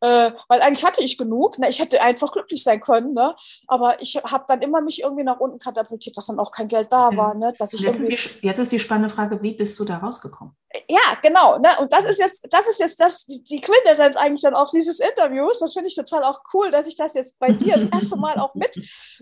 äh, 0.00 0.30
weil 0.48 0.60
eigentlich 0.60 0.84
hatte 0.84 1.02
ich 1.02 1.16
genug. 1.16 1.58
Ne? 1.58 1.68
Ich 1.68 1.80
hätte 1.80 2.00
einfach 2.02 2.30
glücklich 2.32 2.62
sein 2.62 2.80
können, 2.80 3.14
ne? 3.14 3.34
aber 3.66 4.00
ich 4.00 4.16
habe 4.16 4.44
dann 4.46 4.62
immer 4.62 4.80
mich 4.80 5.02
irgendwie 5.02 5.24
nach 5.24 5.40
unten 5.40 5.58
katapultiert, 5.58 6.16
dass 6.16 6.26
dann 6.26 6.38
auch 6.38 6.52
kein 6.52 6.68
Geld 6.68 6.92
da 6.92 7.16
war. 7.16 7.34
Ne? 7.34 7.54
Dass 7.58 7.72
ich 7.72 7.80
jetzt, 7.80 8.00
ist 8.00 8.42
die, 8.42 8.46
jetzt 8.46 8.58
ist 8.58 8.72
die 8.72 8.80
spannende 8.80 9.14
Frage, 9.14 9.42
wie 9.42 9.54
bist 9.54 9.78
du 9.78 9.84
da 9.84 9.98
rausgekommen? 9.98 10.54
Ja, 10.88 11.16
genau. 11.22 11.58
Ne? 11.58 11.68
Und 11.78 11.92
das 11.92 12.04
ist 12.04 12.18
jetzt, 12.18 12.46
das 12.50 12.66
ist 12.66 12.80
jetzt 12.80 12.98
das, 12.98 13.26
die, 13.26 13.60
Quintessenz 13.60 14.16
eigentlich 14.16 14.42
dann 14.42 14.54
auch 14.54 14.68
dieses 14.68 14.98
Interviews. 14.98 15.60
Das 15.60 15.72
finde 15.72 15.88
ich 15.88 15.94
total 15.94 16.24
auch 16.24 16.40
cool, 16.52 16.70
dass 16.72 16.88
ich 16.88 16.96
das 16.96 17.14
jetzt 17.14 17.38
bei 17.38 17.52
dir 17.52 17.74
das 17.74 17.84
erste 17.86 18.16
Mal 18.16 18.38
auch 18.40 18.54
mit, 18.54 18.76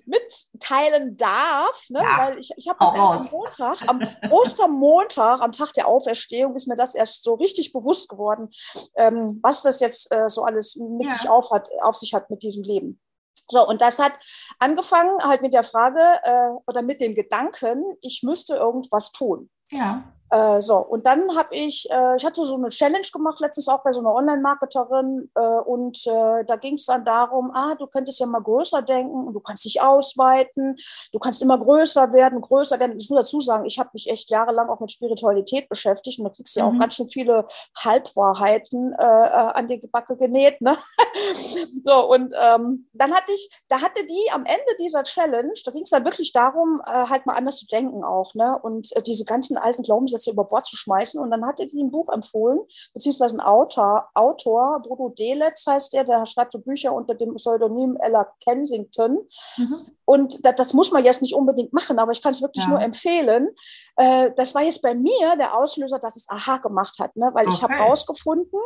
mitteilen 0.07 1.17
darf. 1.17 1.85
Ne? 1.91 2.01
Ja. 2.03 2.19
Weil 2.19 2.39
ich, 2.39 2.51
ich 2.57 2.69
habe 2.69 2.79
das 2.81 2.95
am 2.95 3.29
Montag, 3.31 3.77
am 3.87 4.01
Ostermontag, 4.31 5.41
am 5.43 5.53
Tag 5.53 5.75
der 5.75 5.89
Auferstehung, 5.89 6.57
ist 6.57 6.69
mir 6.69 6.77
das 6.77 6.95
erst 6.95 7.23
so 7.23 7.35
richtig 7.35 7.73
bewusst 7.73 8.09
geworden, 8.09 8.49
ähm, 8.97 9.41
was 9.43 9.63
das 9.63 9.81
jetzt 9.81 10.13
äh, 10.13 10.31
so 10.31 10.45
alles 10.45 10.77
mit 10.77 11.05
ja. 11.05 11.13
sich 11.13 11.29
auf, 11.29 11.51
hat, 11.51 11.69
auf 11.83 11.97
sich 11.97 12.15
hat 12.15 12.31
mit 12.31 12.43
diesem 12.43 12.63
Leben. 12.63 12.99
So, 13.47 13.67
und 13.67 13.83
das 13.83 13.99
hat 13.99 14.13
angefangen 14.59 15.23
halt 15.23 15.43
mit 15.43 15.53
der 15.53 15.65
Frage 15.65 16.01
äh, 16.23 16.51
oder 16.67 16.81
mit 16.81 17.03
dem 17.03 17.15
Gedanken, 17.15 17.83
ich 18.01 18.23
müsste 18.23 18.55
irgendwas 18.55 19.13
tun. 19.13 19.51
Ja. 19.71 20.05
Äh, 20.33 20.63
so, 20.63 20.79
und 20.79 21.05
dann 21.05 21.37
habe 21.37 21.55
ich, 21.55 21.87
äh, 21.91 22.17
ich 22.17 22.25
hatte 22.25 22.43
so 22.43 22.57
eine 22.57 22.71
Challenge 22.71 23.07
gemacht, 23.13 23.39
letztens 23.41 23.69
auch 23.69 23.83
bei 23.83 23.93
so 23.93 24.01
einer 24.01 24.15
Online-Marketerin. 24.15 25.31
Äh, 25.35 25.41
und 25.41 26.07
äh, 26.07 26.45
da 26.47 26.57
ging 26.57 26.75
es 26.75 26.87
dann 26.87 27.05
darum, 27.05 27.51
ah, 27.55 27.75
du 27.75 27.87
könntest 27.87 28.19
ja 28.19 28.25
mal 28.25 28.41
größer 28.41 28.81
denken 28.81 29.27
und 29.27 29.35
du 29.35 29.41
kannst 29.41 29.67
dich 29.67 29.83
ausweiten, 29.83 30.77
du 31.13 31.19
kannst 31.19 31.43
immer 31.43 31.59
größer 31.59 32.15
werden, 32.15 32.41
größer 32.41 32.81
werden. 32.81 32.97
Ich 32.99 33.11
muss 33.11 33.19
dazu 33.19 33.41
sagen, 33.41 33.67
ich 33.67 33.79
habe 33.79 33.91
mich 33.93 34.09
echt 34.09 34.31
jahrelang 34.31 34.71
auch 34.71 34.81
mit 34.81 34.91
Spiritualität 34.91 35.69
beschäftigt 35.69 36.19
und 36.19 36.25
da 36.25 36.31
kriegst 36.31 36.57
du 36.57 36.61
ja 36.61 36.67
mhm. 36.67 36.77
auch 36.77 36.81
ganz 36.81 36.95
schön 36.95 37.09
viele 37.09 37.47
Halbwahrheiten 37.79 38.95
äh, 38.95 39.05
äh, 39.05 39.53
an 39.53 39.67
die 39.67 39.87
Backe 39.93 40.17
genäht. 40.17 40.63
Ne? 40.63 40.75
so, 41.85 42.11
und 42.11 42.33
ähm, 42.41 42.89
dann 42.95 43.13
hatte 43.13 43.33
ich, 43.33 43.51
da 43.69 43.83
hatte 43.83 44.07
die 44.07 44.31
am 44.33 44.47
Ende 44.47 44.77
dieser 44.81 45.03
Challenge, 45.03 45.53
da 45.63 45.73
ging 45.73 45.83
es 45.83 45.91
dann 45.91 46.07
wirklich 46.07 46.33
darum, 46.33 46.81
halt 46.87 47.27
mal 47.27 47.35
anders 47.35 47.59
zu 47.59 47.67
denken 47.67 48.03
auch, 48.03 48.35
ne? 48.35 48.59
Und 48.63 48.91
diese 49.07 49.25
ganzen 49.25 49.57
alten 49.57 49.83
Glaubenssätze 49.83 50.22
Gesetze 50.23 50.31
über 50.31 50.45
Bord 50.45 50.67
zu 50.67 50.77
schmeißen. 50.77 51.21
Und 51.21 51.31
dann 51.31 51.45
hatte 51.47 51.69
sie 51.69 51.83
ein 51.83 51.91
Buch 51.91 52.09
empfohlen, 52.13 52.61
beziehungsweise 52.95 53.37
ein 53.37 53.41
Autor, 53.41 54.09
Autor 54.15 54.83
Bodo 54.83 55.11
Deletz 55.11 55.67
heißt 55.67 55.93
der, 55.93 56.05
der 56.05 56.25
schreibt 56.27 56.53
so 56.53 56.59
Bücher 56.59 56.93
unter 56.93 57.15
dem 57.15 57.35
Pseudonym 57.35 57.97
Ella 58.01 58.33
Kensington. 58.43 59.19
Mhm. 59.57 59.77
Und 60.05 60.45
das, 60.45 60.55
das, 60.57 60.73
muss 60.73 60.91
man 60.91 61.05
jetzt 61.05 61.23
nicht 61.23 61.35
unbedingt 61.35 61.73
machen, 61.73 61.99
aber 61.99 62.13
ich 62.13 62.23
kann 62.23 62.33
es 62.33 62.43
wirklich 62.43 62.65
ja. 62.65 62.71
nur 62.71 62.81
empfehlen. 62.81 63.49
Äh, 63.97 64.31
das 64.37 64.55
war 64.55 64.63
jetzt 64.63 64.83
bei 64.83 64.95
mir 64.95 65.37
der 65.39 65.57
Auslöser, 65.57 65.99
dass 65.99 66.17
es 66.17 66.29
Aha 66.29 66.59
gemacht 66.59 66.99
hat, 66.99 67.17
ne? 67.17 67.31
weil 67.33 67.47
okay. 67.47 67.55
ich 67.55 67.63
habe 67.63 67.75
herausgefunden, 67.75 68.59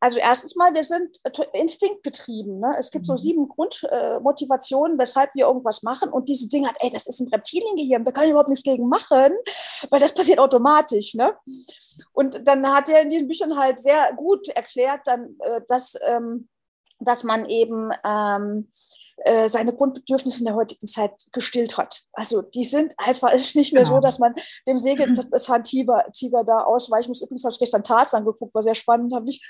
also 0.00 0.18
erstens 0.18 0.54
mal, 0.54 0.74
wir 0.74 0.82
sind 0.82 1.16
instinktgetrieben. 1.54 2.60
Ne? 2.60 2.76
Es 2.78 2.90
gibt 2.90 3.04
mhm. 3.04 3.06
so 3.06 3.16
sieben 3.16 3.48
Grundmotivationen, 3.48 4.96
äh, 4.96 5.00
weshalb 5.00 5.34
wir 5.34 5.46
irgendwas 5.46 5.82
machen. 5.82 6.10
Und 6.10 6.28
diese 6.28 6.48
Dinge 6.48 6.68
hat, 6.68 6.76
ey, 6.80 6.90
das 6.90 7.06
ist 7.06 7.20
ein 7.20 7.28
Reptiliengehirn, 7.32 8.04
da 8.04 8.12
kann 8.12 8.24
ich 8.24 8.30
überhaupt 8.30 8.48
nichts 8.48 8.64
gegen 8.64 8.88
machen, 8.88 9.32
weil 9.90 10.00
das 10.00 10.12
passiert 10.12 10.38
automatisch. 10.38 10.85
Ne? 11.14 11.34
Und 12.12 12.46
dann 12.46 12.66
hat 12.72 12.88
er 12.88 13.02
in 13.02 13.08
diesen 13.08 13.28
Büchern 13.28 13.56
halt 13.56 13.78
sehr 13.78 14.12
gut 14.14 14.48
erklärt, 14.48 15.00
dann, 15.04 15.36
äh, 15.40 15.60
dass, 15.68 15.98
ähm, 16.06 16.48
dass 17.00 17.24
man 17.24 17.48
eben 17.48 17.90
ähm, 18.04 18.68
äh, 19.24 19.48
seine 19.48 19.74
Grundbedürfnisse 19.74 20.40
in 20.40 20.44
der 20.44 20.54
heutigen 20.54 20.86
Zeit 20.86 21.12
gestillt 21.32 21.78
hat. 21.78 22.02
Also 22.12 22.42
die 22.42 22.64
sind 22.64 22.92
einfach, 22.98 23.32
es 23.32 23.46
ist 23.46 23.56
nicht 23.56 23.72
mehr 23.72 23.84
genau. 23.84 23.96
so, 23.96 24.00
dass 24.00 24.18
man 24.18 24.34
dem 24.68 24.78
Sägezahntiger 24.78 26.04
Tiger 26.12 26.44
da 26.44 26.64
ausweichen 26.64 27.08
muss. 27.08 27.22
Übrigens 27.22 27.44
habe 27.44 27.52
ich 27.52 27.58
gestern 27.58 27.82
Tarzan 27.82 28.24
geguckt, 28.24 28.54
war 28.54 28.62
sehr 28.62 28.74
spannend, 28.74 29.14
habe 29.14 29.28
ich, 29.30 29.42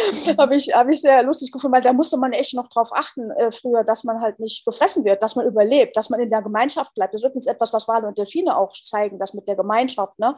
hab 0.38 0.52
ich, 0.52 0.74
hab 0.74 0.88
ich 0.88 1.00
sehr 1.00 1.22
lustig 1.22 1.52
gefunden, 1.52 1.74
weil 1.74 1.82
da 1.82 1.92
musste 1.92 2.16
man 2.16 2.32
echt 2.32 2.54
noch 2.54 2.68
drauf 2.68 2.90
achten 2.92 3.30
äh, 3.32 3.50
früher, 3.50 3.84
dass 3.84 4.04
man 4.04 4.20
halt 4.20 4.38
nicht 4.38 4.64
gefressen 4.64 5.04
wird, 5.04 5.22
dass 5.22 5.36
man 5.36 5.46
überlebt, 5.46 5.96
dass 5.96 6.10
man 6.10 6.20
in 6.20 6.28
der 6.28 6.42
Gemeinschaft 6.42 6.94
bleibt. 6.94 7.14
Das 7.14 7.22
ist 7.22 7.26
übrigens 7.26 7.46
etwas, 7.46 7.72
was 7.72 7.88
Wale 7.88 8.06
und 8.06 8.18
Delfine 8.18 8.56
auch 8.56 8.72
zeigen, 8.72 9.18
das 9.18 9.34
mit 9.34 9.48
der 9.48 9.56
Gemeinschaft. 9.56 10.18
Ne? 10.18 10.28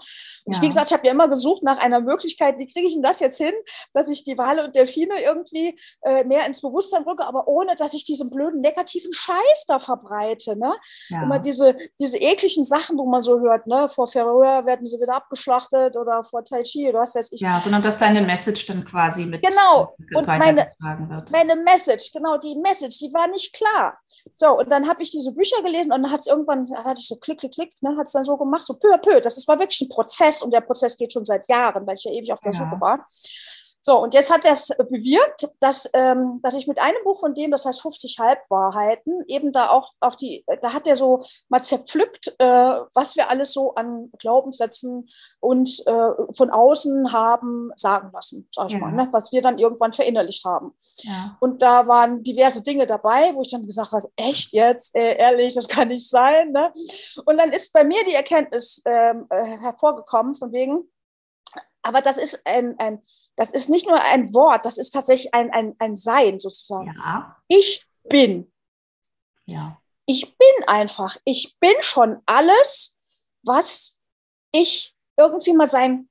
Und 0.45 0.53
ja. 0.53 0.57
ich, 0.57 0.63
wie 0.63 0.69
gesagt, 0.69 0.87
ich 0.89 0.93
habe 0.93 1.07
ja 1.07 1.13
immer 1.13 1.29
gesucht 1.29 1.63
nach 1.63 1.79
einer 1.79 2.01
Möglichkeit, 2.01 2.59
wie 2.59 2.67
kriege 2.67 2.87
ich 2.87 2.95
denn 2.95 3.03
das 3.03 3.21
jetzt 3.21 3.39
hin, 3.39 3.55
dass 3.93 4.09
ich 4.09 4.25
die 4.25 4.37
Wale 4.39 4.65
und 4.65 4.75
Delfine 4.75 5.21
irgendwie 5.23 5.79
äh, 6.03 6.25
mehr 6.25 6.47
ins 6.47 6.61
Bewusstsein 6.61 7.03
rücke, 7.05 7.25
aber 7.25 7.49
ohne, 7.49 7.77
dass 7.77 7.95
ich 7.95 8.05
diesen 8.05 8.31
blöden 8.31 8.61
negativen 8.61 9.13
Scheiß 9.13 9.65
da 9.67 9.79
verbreite. 9.79 10.57
Ne? 10.57 10.73
Ja. 11.09 11.23
Immer 11.23 11.39
diese, 11.39 11.77
diese 11.99 12.19
ekligen 12.19 12.65
Sachen, 12.65 12.99
wo 12.99 13.07
man 13.07 13.23
so 13.23 13.41
hört, 13.41 13.67
ne? 13.67 13.89
vor 13.89 14.07
Färöer 14.07 14.67
werden 14.67 14.87
sie 14.87 15.01
wieder 15.01 15.15
abgeschlachtet 15.15 15.97
oder 15.97 16.25
vor 16.25 16.45
Tai 16.45 16.63
Chi 16.63 16.89
oder 16.89 17.01
was 17.01 17.15
weiß 17.15 17.33
ich. 17.33 17.41
Ja, 17.41 17.61
sondern 17.63 17.83
dass 17.83 17.99
deine 17.99 18.23
Message 18.23 18.67
dann 18.67 18.85
quasi 18.85 19.25
mit 19.25 19.43
Genau, 19.55 19.97
und 20.15 20.27
meine, 20.27 20.73
meine 21.31 21.57
Message, 21.57 22.13
genau, 22.13 22.39
die 22.39 22.57
Message, 22.57 22.99
die 22.99 23.13
war 23.13 23.29
nicht 23.29 23.53
klar. 23.53 23.99
So, 24.35 24.59
und 24.59 24.71
dann 24.71 24.89
habe 24.89 25.03
ich 25.03 25.11
diese 25.11 25.33
Bücher 25.33 25.63
gelesen 25.63 25.93
und 25.93 26.03
dann 26.03 26.13
hat 26.13 26.21
es 26.21 26.27
irgendwann, 26.27 26.69
hatte 26.85 27.01
ich 27.01 27.09
so 27.09 27.17
klick, 27.17 27.41
klick, 27.41 27.53
klick, 27.53 27.73
ne, 27.83 27.97
hat 27.97 28.07
es 28.07 28.13
dann 28.13 28.25
so 28.25 28.37
gemacht, 28.37 28.65
so 28.65 28.75
peu 28.75 28.95
à 28.95 28.99
peu. 28.99 29.21
Das 29.21 29.37
ist, 29.37 29.49
war 29.49 29.59
wirklich 29.59 29.81
ein 29.83 29.89
Prozess 29.89 30.43
und 30.43 30.53
der 30.53 30.61
Prozess 30.61 30.97
geht 30.97 31.13
schon 31.13 31.25
seit 31.25 31.47
Jahren, 31.49 31.87
weil 31.87 31.95
ich 31.95 32.05
ja 32.05 32.13
ewig 32.13 32.33
auf 32.33 32.41
der 32.41 32.53
ja. 32.53 32.59
Suche 32.59 32.81
war. 32.81 33.07
So, 33.85 33.99
und 33.99 34.15
jetzt 34.15 34.31
hat 34.31 34.45
er 34.45 34.53
es 34.53 34.69
bewirkt, 34.69 35.49
dass, 35.59 35.91
ähm, 35.93 36.39
dass 36.43 36.55
ich 36.55 36.69
mit 36.69 36.79
einem 36.79 37.03
Buch 37.03 37.19
von 37.19 37.35
dem, 37.35 37.51
das 37.51 37.65
heißt 37.65 37.83
50 37.83 38.17
Halbwahrheiten, 38.21 39.25
eben 39.27 39.53
da 39.53 39.71
auch 39.71 39.93
auf 39.99 40.15
die, 40.15 40.45
da 40.63 40.73
hat 40.73 40.87
er 40.87 40.95
so 40.95 41.25
mal 41.49 41.61
zerpflückt, 41.61 42.33
äh, 42.39 42.47
was 42.95 43.17
wir 43.17 43.29
alles 43.29 43.53
so 43.53 43.75
an 43.75 44.13
Glaubenssätzen 44.21 45.09
und 45.41 45.69
äh, 45.87 46.33
von 46.33 46.51
außen 46.51 47.13
haben 47.13 47.73
sagen 47.75 48.11
lassen, 48.13 48.49
sag 48.53 48.69
ich 48.69 48.75
ja. 48.75 48.79
mal, 48.79 48.93
ne? 48.93 49.09
was 49.11 49.33
wir 49.33 49.43
dann 49.43 49.59
irgendwann 49.59 49.93
verinnerlicht 49.93 50.45
haben. 50.45 50.75
Ja. 50.99 51.37
Und 51.41 51.61
da 51.61 51.89
waren 51.89 52.23
diverse 52.23 52.63
Dinge 52.63 52.87
dabei, 52.87 53.35
wo 53.35 53.43
ich 53.43 53.51
dann 53.51 53.67
gesagt 53.67 53.91
habe, 53.91 54.09
echt 54.15 54.53
jetzt, 54.53 54.95
äh, 54.95 55.17
ehrlich, 55.17 55.55
das 55.55 55.67
kann 55.67 55.89
nicht 55.89 56.09
sein. 56.09 56.53
Ne? 56.53 56.73
Und 57.25 57.37
dann 57.37 57.51
ist 57.51 57.73
bei 57.73 57.83
mir 57.83 58.05
die 58.05 58.15
Erkenntnis 58.15 58.81
ähm, 58.85 59.27
äh, 59.29 59.59
hervorgekommen, 59.59 60.37
von 60.37 60.53
wegen, 60.53 60.89
aber 61.83 62.01
das 62.01 62.19
ist 62.19 62.47
ein, 62.47 62.79
ein 62.79 63.03
das 63.37 63.51
ist 63.53 63.71
nicht 63.71 63.89
nur 63.89 64.01
ein 64.01 64.33
Wort, 64.35 64.67
das 64.67 64.79
ist 64.79 64.91
tatsächlich 64.91 65.33
ein, 65.33 65.51
ein, 65.51 65.75
ein 65.79 65.97
Sein 65.97 66.39
sozusagen. 66.39 66.95
Ja. 66.97 67.37
Ich 67.49 67.87
bin. 68.05 68.53
Ja. 69.47 69.81
Ich 70.07 70.37
bin 70.37 70.69
einfach. 70.69 71.17
Ich 71.25 71.59
bin 71.59 71.75
schon 71.81 72.21
alles, 72.27 72.99
was 73.43 73.99
ich 74.53 74.95
irgendwie 75.17 75.55
mal 75.55 75.69
sein 75.69 76.09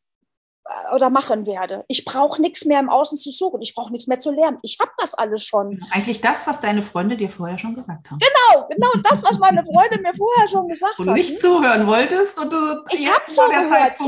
oder 0.93 1.09
machen 1.09 1.45
werde. 1.45 1.83
Ich 1.87 2.05
brauche 2.05 2.41
nichts 2.41 2.65
mehr 2.65 2.79
im 2.79 2.89
Außen 2.89 3.17
zu 3.17 3.31
suchen. 3.31 3.61
Ich 3.61 3.73
brauche 3.73 3.91
nichts 3.91 4.07
mehr 4.07 4.19
zu 4.19 4.31
lernen. 4.31 4.59
Ich 4.61 4.77
habe 4.79 4.91
das 4.97 5.13
alles 5.13 5.43
schon. 5.43 5.79
Eigentlich 5.91 6.21
das, 6.21 6.47
was 6.47 6.61
deine 6.61 6.83
Freunde 6.83 7.17
dir 7.17 7.29
vorher 7.29 7.57
schon 7.57 7.73
gesagt 7.73 8.09
haben. 8.09 8.19
Genau, 8.19 8.67
genau 8.67 8.89
das, 9.03 9.23
was 9.23 9.39
meine 9.39 9.63
Freunde 9.63 10.01
mir 10.01 10.13
vorher 10.13 10.47
schon 10.47 10.67
gesagt 10.67 10.97
haben. 10.97 11.05
Du 11.05 11.13
nicht 11.13 11.41
zuhören 11.41 11.87
wolltest 11.87 12.39
und 12.39 12.53
du 12.53 12.83
ich 12.91 13.11
habe 13.11 13.25
zugehört. 13.25 13.99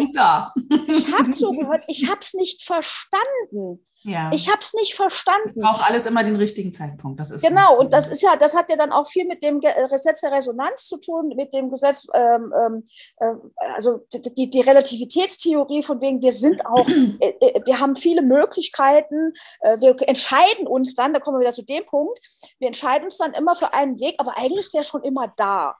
Ich 0.87 1.13
habe 1.13 1.31
zugehört. 1.31 1.83
Ich 1.87 2.09
habe 2.09 2.19
es 2.21 2.33
nicht 2.33 2.63
verstanden. 2.63 3.85
Ja. 4.03 4.29
Ich 4.33 4.49
habe 4.49 4.59
es 4.59 4.73
nicht 4.73 4.95
verstanden. 4.95 5.47
Es 5.47 5.55
braucht 5.55 5.87
alles 5.87 6.05
immer 6.05 6.23
den 6.23 6.35
richtigen 6.35 6.73
Zeitpunkt. 6.73 7.19
Das 7.19 7.31
ist 7.31 7.41
genau, 7.41 7.77
und 7.79 7.93
das 7.93 8.11
ist 8.11 8.21
ja, 8.21 8.35
das 8.35 8.55
hat 8.55 8.69
ja 8.69 8.75
dann 8.75 8.91
auch 8.91 9.07
viel 9.07 9.25
mit 9.25 9.41
dem 9.41 9.59
Gesetz 9.59 10.21
der 10.21 10.31
Resonanz 10.31 10.87
zu 10.87 10.99
tun, 10.99 11.29
mit 11.35 11.53
dem 11.53 11.69
Gesetz, 11.69 12.07
ähm, 12.13 12.53
ähm 12.53 12.83
äh, 13.17 13.33
also 13.75 14.05
die, 14.13 14.49
die 14.49 14.61
Relativitätstheorie 14.61 15.83
von 15.83 16.01
wegen, 16.01 16.21
wir 16.21 16.33
sind 16.33 16.65
auch, 16.65 16.87
äh, 16.87 17.33
äh, 17.39 17.61
wir 17.65 17.79
haben 17.79 17.95
viele 17.95 18.21
Möglichkeiten, 18.21 19.33
äh, 19.61 19.79
wir 19.79 19.95
entscheiden 20.07 20.67
uns 20.67 20.95
dann, 20.95 21.13
da 21.13 21.19
kommen 21.19 21.37
wir 21.37 21.41
wieder 21.41 21.51
zu 21.51 21.63
dem 21.63 21.85
Punkt, 21.85 22.19
wir 22.59 22.67
entscheiden 22.67 23.05
uns 23.05 23.17
dann 23.17 23.33
immer 23.33 23.55
für 23.55 23.73
einen 23.73 23.99
Weg, 23.99 24.15
aber 24.17 24.37
eigentlich 24.37 24.65
ist 24.65 24.73
der 24.73 24.83
schon 24.83 25.03
immer 25.03 25.33
da. 25.37 25.75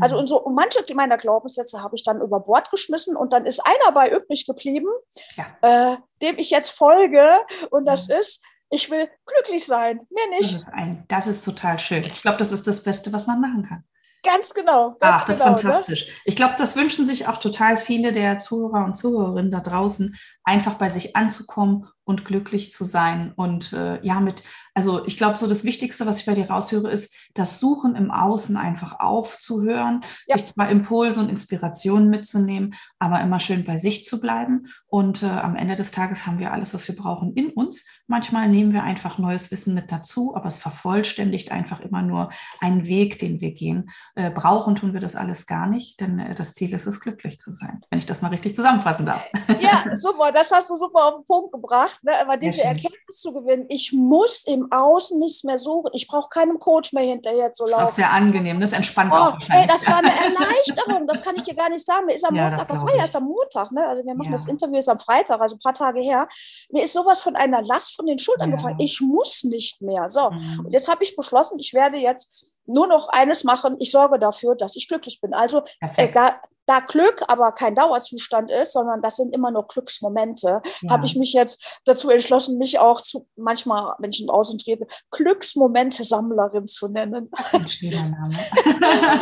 Also 0.00 0.18
und 0.18 0.26
so 0.26 0.40
und 0.40 0.54
manche 0.54 0.84
meiner 0.94 1.16
Glaubenssätze 1.16 1.82
habe 1.82 1.96
ich 1.96 2.02
dann 2.04 2.20
über 2.20 2.40
Bord 2.40 2.70
geschmissen 2.70 3.16
und 3.16 3.32
dann 3.32 3.46
ist 3.46 3.60
einer 3.64 3.92
bei 3.92 4.10
übrig 4.10 4.46
geblieben, 4.46 4.88
ja. 5.36 5.92
äh, 5.92 5.96
dem 6.22 6.38
ich 6.38 6.50
jetzt 6.50 6.70
folge 6.70 7.28
und 7.70 7.86
das 7.86 8.08
ja. 8.08 8.18
ist, 8.18 8.42
ich 8.70 8.90
will 8.90 9.08
glücklich 9.26 9.64
sein, 9.64 10.00
mehr 10.10 10.38
nicht. 10.38 10.54
Das 10.54 10.62
ist, 10.62 10.68
ein, 10.68 11.04
das 11.08 11.26
ist 11.26 11.44
total 11.44 11.78
schön. 11.78 12.02
Ich 12.04 12.22
glaube, 12.22 12.38
das 12.38 12.52
ist 12.52 12.66
das 12.66 12.82
Beste, 12.82 13.12
was 13.12 13.26
man 13.26 13.40
machen 13.40 13.64
kann. 13.68 13.84
Ganz 14.24 14.52
genau. 14.52 14.96
Ganz 14.98 15.20
Ach, 15.22 15.26
das 15.26 15.38
genau, 15.38 15.54
ist 15.54 15.62
ne? 15.62 15.70
fantastisch. 15.70 16.06
Ne? 16.06 16.12
Ich 16.24 16.36
glaube, 16.36 16.54
das 16.58 16.76
wünschen 16.76 17.06
sich 17.06 17.28
auch 17.28 17.38
total 17.38 17.78
viele 17.78 18.12
der 18.12 18.38
Zuhörer 18.38 18.84
und 18.84 18.98
Zuhörerinnen 18.98 19.50
da 19.50 19.60
draußen, 19.60 20.18
einfach 20.44 20.74
bei 20.74 20.90
sich 20.90 21.16
anzukommen 21.16 21.88
und 22.08 22.24
glücklich 22.24 22.72
zu 22.72 22.84
sein. 22.84 23.32
Und 23.36 23.74
äh, 23.74 24.02
ja, 24.02 24.18
mit, 24.20 24.42
also 24.72 25.04
ich 25.04 25.18
glaube, 25.18 25.38
so 25.38 25.46
das 25.46 25.64
Wichtigste, 25.64 26.06
was 26.06 26.20
ich 26.20 26.26
bei 26.26 26.32
dir 26.32 26.48
raushöre, 26.48 26.90
ist, 26.90 27.14
das 27.34 27.60
Suchen 27.60 27.96
im 27.96 28.10
Außen 28.10 28.56
einfach 28.56 28.98
aufzuhören, 28.98 30.00
ja. 30.26 30.38
sich 30.38 30.46
zwar 30.46 30.70
Impulse 30.70 31.20
und 31.20 31.28
Inspirationen 31.28 32.08
mitzunehmen, 32.08 32.74
aber 32.98 33.20
immer 33.20 33.40
schön 33.40 33.64
bei 33.64 33.76
sich 33.76 34.06
zu 34.06 34.20
bleiben. 34.20 34.68
Und 34.86 35.22
äh, 35.22 35.26
am 35.26 35.54
Ende 35.54 35.76
des 35.76 35.90
Tages 35.90 36.26
haben 36.26 36.38
wir 36.38 36.50
alles, 36.50 36.72
was 36.72 36.88
wir 36.88 36.96
brauchen, 36.96 37.34
in 37.34 37.50
uns. 37.50 37.86
Manchmal 38.06 38.48
nehmen 38.48 38.72
wir 38.72 38.84
einfach 38.84 39.18
neues 39.18 39.50
Wissen 39.50 39.74
mit 39.74 39.92
dazu, 39.92 40.34
aber 40.34 40.46
es 40.46 40.58
vervollständigt 40.58 41.52
einfach 41.52 41.80
immer 41.80 42.00
nur 42.00 42.30
einen 42.60 42.86
Weg, 42.86 43.18
den 43.18 43.42
wir 43.42 43.52
gehen. 43.52 43.90
Äh, 44.14 44.30
brauchen 44.30 44.76
tun 44.76 44.94
wir 44.94 45.00
das 45.00 45.14
alles 45.14 45.46
gar 45.46 45.66
nicht, 45.66 46.00
denn 46.00 46.18
äh, 46.18 46.34
das 46.34 46.54
Ziel 46.54 46.72
ist 46.72 46.86
es, 46.86 47.00
glücklich 47.00 47.38
zu 47.38 47.52
sein, 47.52 47.82
wenn 47.90 47.98
ich 47.98 48.06
das 48.06 48.22
mal 48.22 48.28
richtig 48.28 48.56
zusammenfassen 48.56 49.04
darf. 49.04 49.30
Ja, 49.60 49.84
super, 49.94 50.32
das 50.32 50.50
hast 50.50 50.70
du 50.70 50.76
super 50.76 51.04
auf 51.04 51.14
den 51.16 51.24
Punkt 51.24 51.52
gebracht, 51.52 51.97
ne? 52.02 52.12
aber 52.20 52.36
diese 52.36 52.62
Erkenntnis 52.62 53.20
zu 53.20 53.32
gewinnen, 53.32 53.66
ich 53.68 53.92
muss 53.92 54.44
im 54.46 54.70
Außen 54.70 55.18
nichts 55.18 55.44
mehr 55.44 55.58
suchen, 55.58 55.90
ich 55.94 56.06
brauche 56.08 56.28
keinem 56.28 56.58
Coach 56.58 56.92
mehr 56.92 57.04
hinterher 57.04 57.52
zu 57.52 57.64
laufen. 57.64 57.82
Das 57.82 57.92
ist 57.92 57.94
auch 57.94 57.96
sehr 57.96 58.12
angenehm, 58.12 58.60
das 58.60 58.72
entspannt 58.72 59.12
oh, 59.14 59.18
auch 59.18 59.38
ey, 59.48 59.66
das 59.66 59.86
war 59.86 59.98
eine 59.98 60.08
Erleichterung, 60.24 61.06
das 61.06 61.22
kann 61.22 61.36
ich 61.36 61.42
dir 61.42 61.54
gar 61.54 61.68
nicht 61.68 61.84
sagen. 61.84 62.06
Mir 62.06 62.14
ist 62.14 62.24
am 62.24 62.34
ja, 62.34 62.50
Montag, 62.50 62.60
das, 62.60 62.68
das 62.68 62.82
war 62.82 62.94
ja 62.94 63.00
erst 63.00 63.16
am 63.16 63.24
Montag, 63.24 63.72
ne? 63.72 63.86
also 63.86 64.04
wir 64.04 64.14
machen 64.14 64.30
ja. 64.30 64.32
das 64.32 64.48
Interview 64.48 64.76
jetzt 64.76 64.88
am 64.88 64.98
Freitag, 64.98 65.40
also 65.40 65.56
ein 65.56 65.60
paar 65.60 65.74
Tage 65.74 66.00
her. 66.00 66.28
Mir 66.70 66.84
ist 66.84 66.92
sowas 66.92 67.20
von 67.20 67.36
einer 67.36 67.62
Last 67.62 67.96
von 67.96 68.06
den 68.06 68.18
Schultern 68.18 68.50
ja. 68.50 68.56
gefallen. 68.56 68.76
Ich 68.78 69.00
muss 69.00 69.44
nicht 69.44 69.82
mehr. 69.82 70.08
So, 70.08 70.30
mhm. 70.30 70.66
und 70.66 70.72
jetzt 70.72 70.88
habe 70.88 71.02
ich 71.02 71.16
beschlossen, 71.16 71.58
ich 71.58 71.74
werde 71.74 71.98
jetzt 71.98 72.58
nur 72.66 72.86
noch 72.86 73.08
eines 73.08 73.44
machen, 73.44 73.76
ich 73.78 73.90
sorge 73.90 74.18
dafür, 74.18 74.54
dass 74.54 74.76
ich 74.76 74.88
glücklich 74.88 75.20
bin. 75.20 75.34
Also 75.34 75.62
egal, 75.96 76.36
da 76.68 76.80
Glück 76.80 77.24
aber 77.28 77.52
kein 77.52 77.74
Dauerzustand 77.74 78.50
ist, 78.50 78.74
sondern 78.74 79.00
das 79.00 79.16
sind 79.16 79.34
immer 79.34 79.50
nur 79.50 79.66
Glücksmomente, 79.66 80.60
ja. 80.82 80.90
habe 80.90 81.06
ich 81.06 81.16
mich 81.16 81.32
jetzt 81.32 81.80
dazu 81.86 82.10
entschlossen, 82.10 82.58
mich 82.58 82.78
auch 82.78 83.00
zu, 83.00 83.26
manchmal, 83.36 83.94
wenn 83.98 84.10
ich 84.10 84.22
in 84.22 84.28
Außen 84.28 84.58
trete, 84.58 84.86
Glücksmomente-Sammlerin 85.10 86.68
zu 86.68 86.88
nennen. 86.88 87.30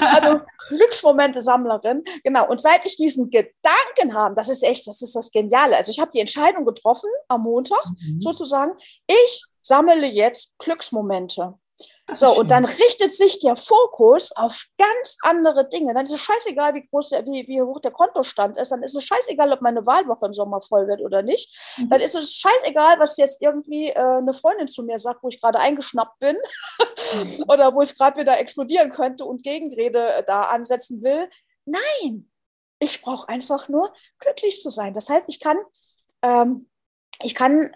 Also 0.01 0.41
Glücksmomente-Sammlerin, 0.69 2.03
genau. 2.25 2.49
Und 2.49 2.61
seit 2.61 2.85
ich 2.85 2.97
diesen 2.97 3.31
Gedanken 3.31 4.15
habe, 4.15 4.35
das 4.35 4.49
ist 4.49 4.63
echt, 4.63 4.87
das 4.87 5.03
ist 5.03 5.15
das 5.15 5.31
Geniale. 5.31 5.77
Also 5.77 5.91
ich 5.91 6.01
habe 6.01 6.11
die 6.11 6.21
Entscheidung 6.21 6.65
getroffen 6.65 7.09
am 7.29 7.43
Montag 7.43 7.85
mhm. 8.01 8.21
sozusagen, 8.21 8.73
ich 9.07 9.45
sammle 9.63 10.07
jetzt 10.07 10.55
Glücksmomente. 10.59 11.55
So, 12.15 12.39
und 12.39 12.53
dann 12.53 12.65
richtet 12.65 13.13
sich 13.15 13.41
der 13.41 13.57
Fokus 13.57 14.31
auf 14.37 14.67
ganz 14.79 15.19
andere 15.23 15.69
Dinge. 15.69 15.93
Dann 15.93 16.05
ist 16.05 16.13
es 16.13 16.21
scheißegal, 16.21 16.75
wie 16.75 16.87
groß 16.87 17.11
der, 17.11 17.27
wie, 17.27 17.47
wie 17.49 17.61
hoch 17.61 17.81
der 17.81 17.91
Kontostand 17.91 18.57
ist. 18.59 18.71
Dann 18.71 18.85
ist 18.85 18.95
es 18.95 19.05
scheißegal, 19.05 19.53
ob 19.53 19.61
meine 19.61 19.85
Wahlwoche 19.87 20.27
im 20.27 20.33
Sommer 20.33 20.61
voll 20.61 20.87
wird 20.87 21.01
oder 21.01 21.23
nicht. 21.23 21.53
Mhm. 21.79 21.91
Dann 21.91 22.01
ist 22.01 22.15
es 22.15 22.37
scheißegal, 22.37 23.01
was 23.01 23.17
jetzt 23.17 23.43
irgendwie 23.43 23.89
äh, 23.89 23.99
eine 23.99 24.33
Freundin 24.33 24.69
zu 24.69 24.85
mir 24.85 25.01
sagt, 25.01 25.23
wo 25.25 25.29
ich 25.29 25.41
gerade 25.41 25.59
eingeschnappt 25.59 26.21
bin 26.21 26.37
mhm. 26.79 27.45
oder 27.49 27.75
wo 27.75 27.83
es 27.83 27.97
gerade 27.97 28.21
wieder 28.21 28.39
explodieren 28.39 28.91
könnte 28.91 29.25
und 29.25 29.43
Gegenrede 29.43 30.15
äh, 30.15 30.25
da 30.25 30.43
ansetzen 30.43 31.03
will. 31.03 31.29
Nein, 31.65 32.31
ich 32.79 33.03
brauche 33.03 33.29
einfach 33.29 33.69
nur 33.69 33.93
glücklich 34.21 34.61
zu 34.61 34.71
sein. 34.71 34.95
Das 34.95 35.09
heißt, 35.09 35.29
ich 35.29 35.41
kann, 35.41 35.59
ähm, 36.23 36.69
ich 37.21 37.35
kann 37.35 37.75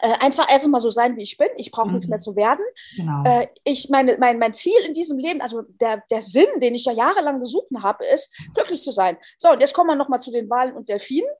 äh, 0.00 0.12
einfach 0.20 0.50
erst 0.50 0.68
mal 0.68 0.80
so 0.80 0.90
sein, 0.90 1.16
wie 1.16 1.22
ich 1.22 1.36
bin. 1.36 1.48
Ich 1.56 1.70
brauche 1.70 1.88
mhm. 1.88 1.94
nichts 1.94 2.08
mehr 2.08 2.18
zu 2.18 2.36
werden. 2.36 2.64
Genau. 2.96 3.24
Äh, 3.24 3.48
ich 3.64 3.88
meine, 3.88 4.16
mein, 4.18 4.38
mein 4.38 4.52
Ziel 4.52 4.78
in 4.86 4.94
diesem 4.94 5.18
Leben, 5.18 5.40
also 5.40 5.62
der, 5.80 6.02
der 6.10 6.22
Sinn, 6.22 6.46
den 6.60 6.74
ich 6.74 6.84
ja 6.84 6.92
jahrelang 6.92 7.40
gesucht 7.40 7.70
habe, 7.82 8.04
ist, 8.06 8.34
glücklich 8.54 8.82
zu 8.82 8.92
sein. 8.92 9.16
So, 9.38 9.50
und 9.50 9.60
jetzt 9.60 9.74
kommen 9.74 9.88
wir 9.88 9.96
nochmal 9.96 10.20
zu 10.20 10.30
den 10.30 10.48
Wahlen 10.50 10.74
und 10.74 10.88
Delfinen, 10.88 11.30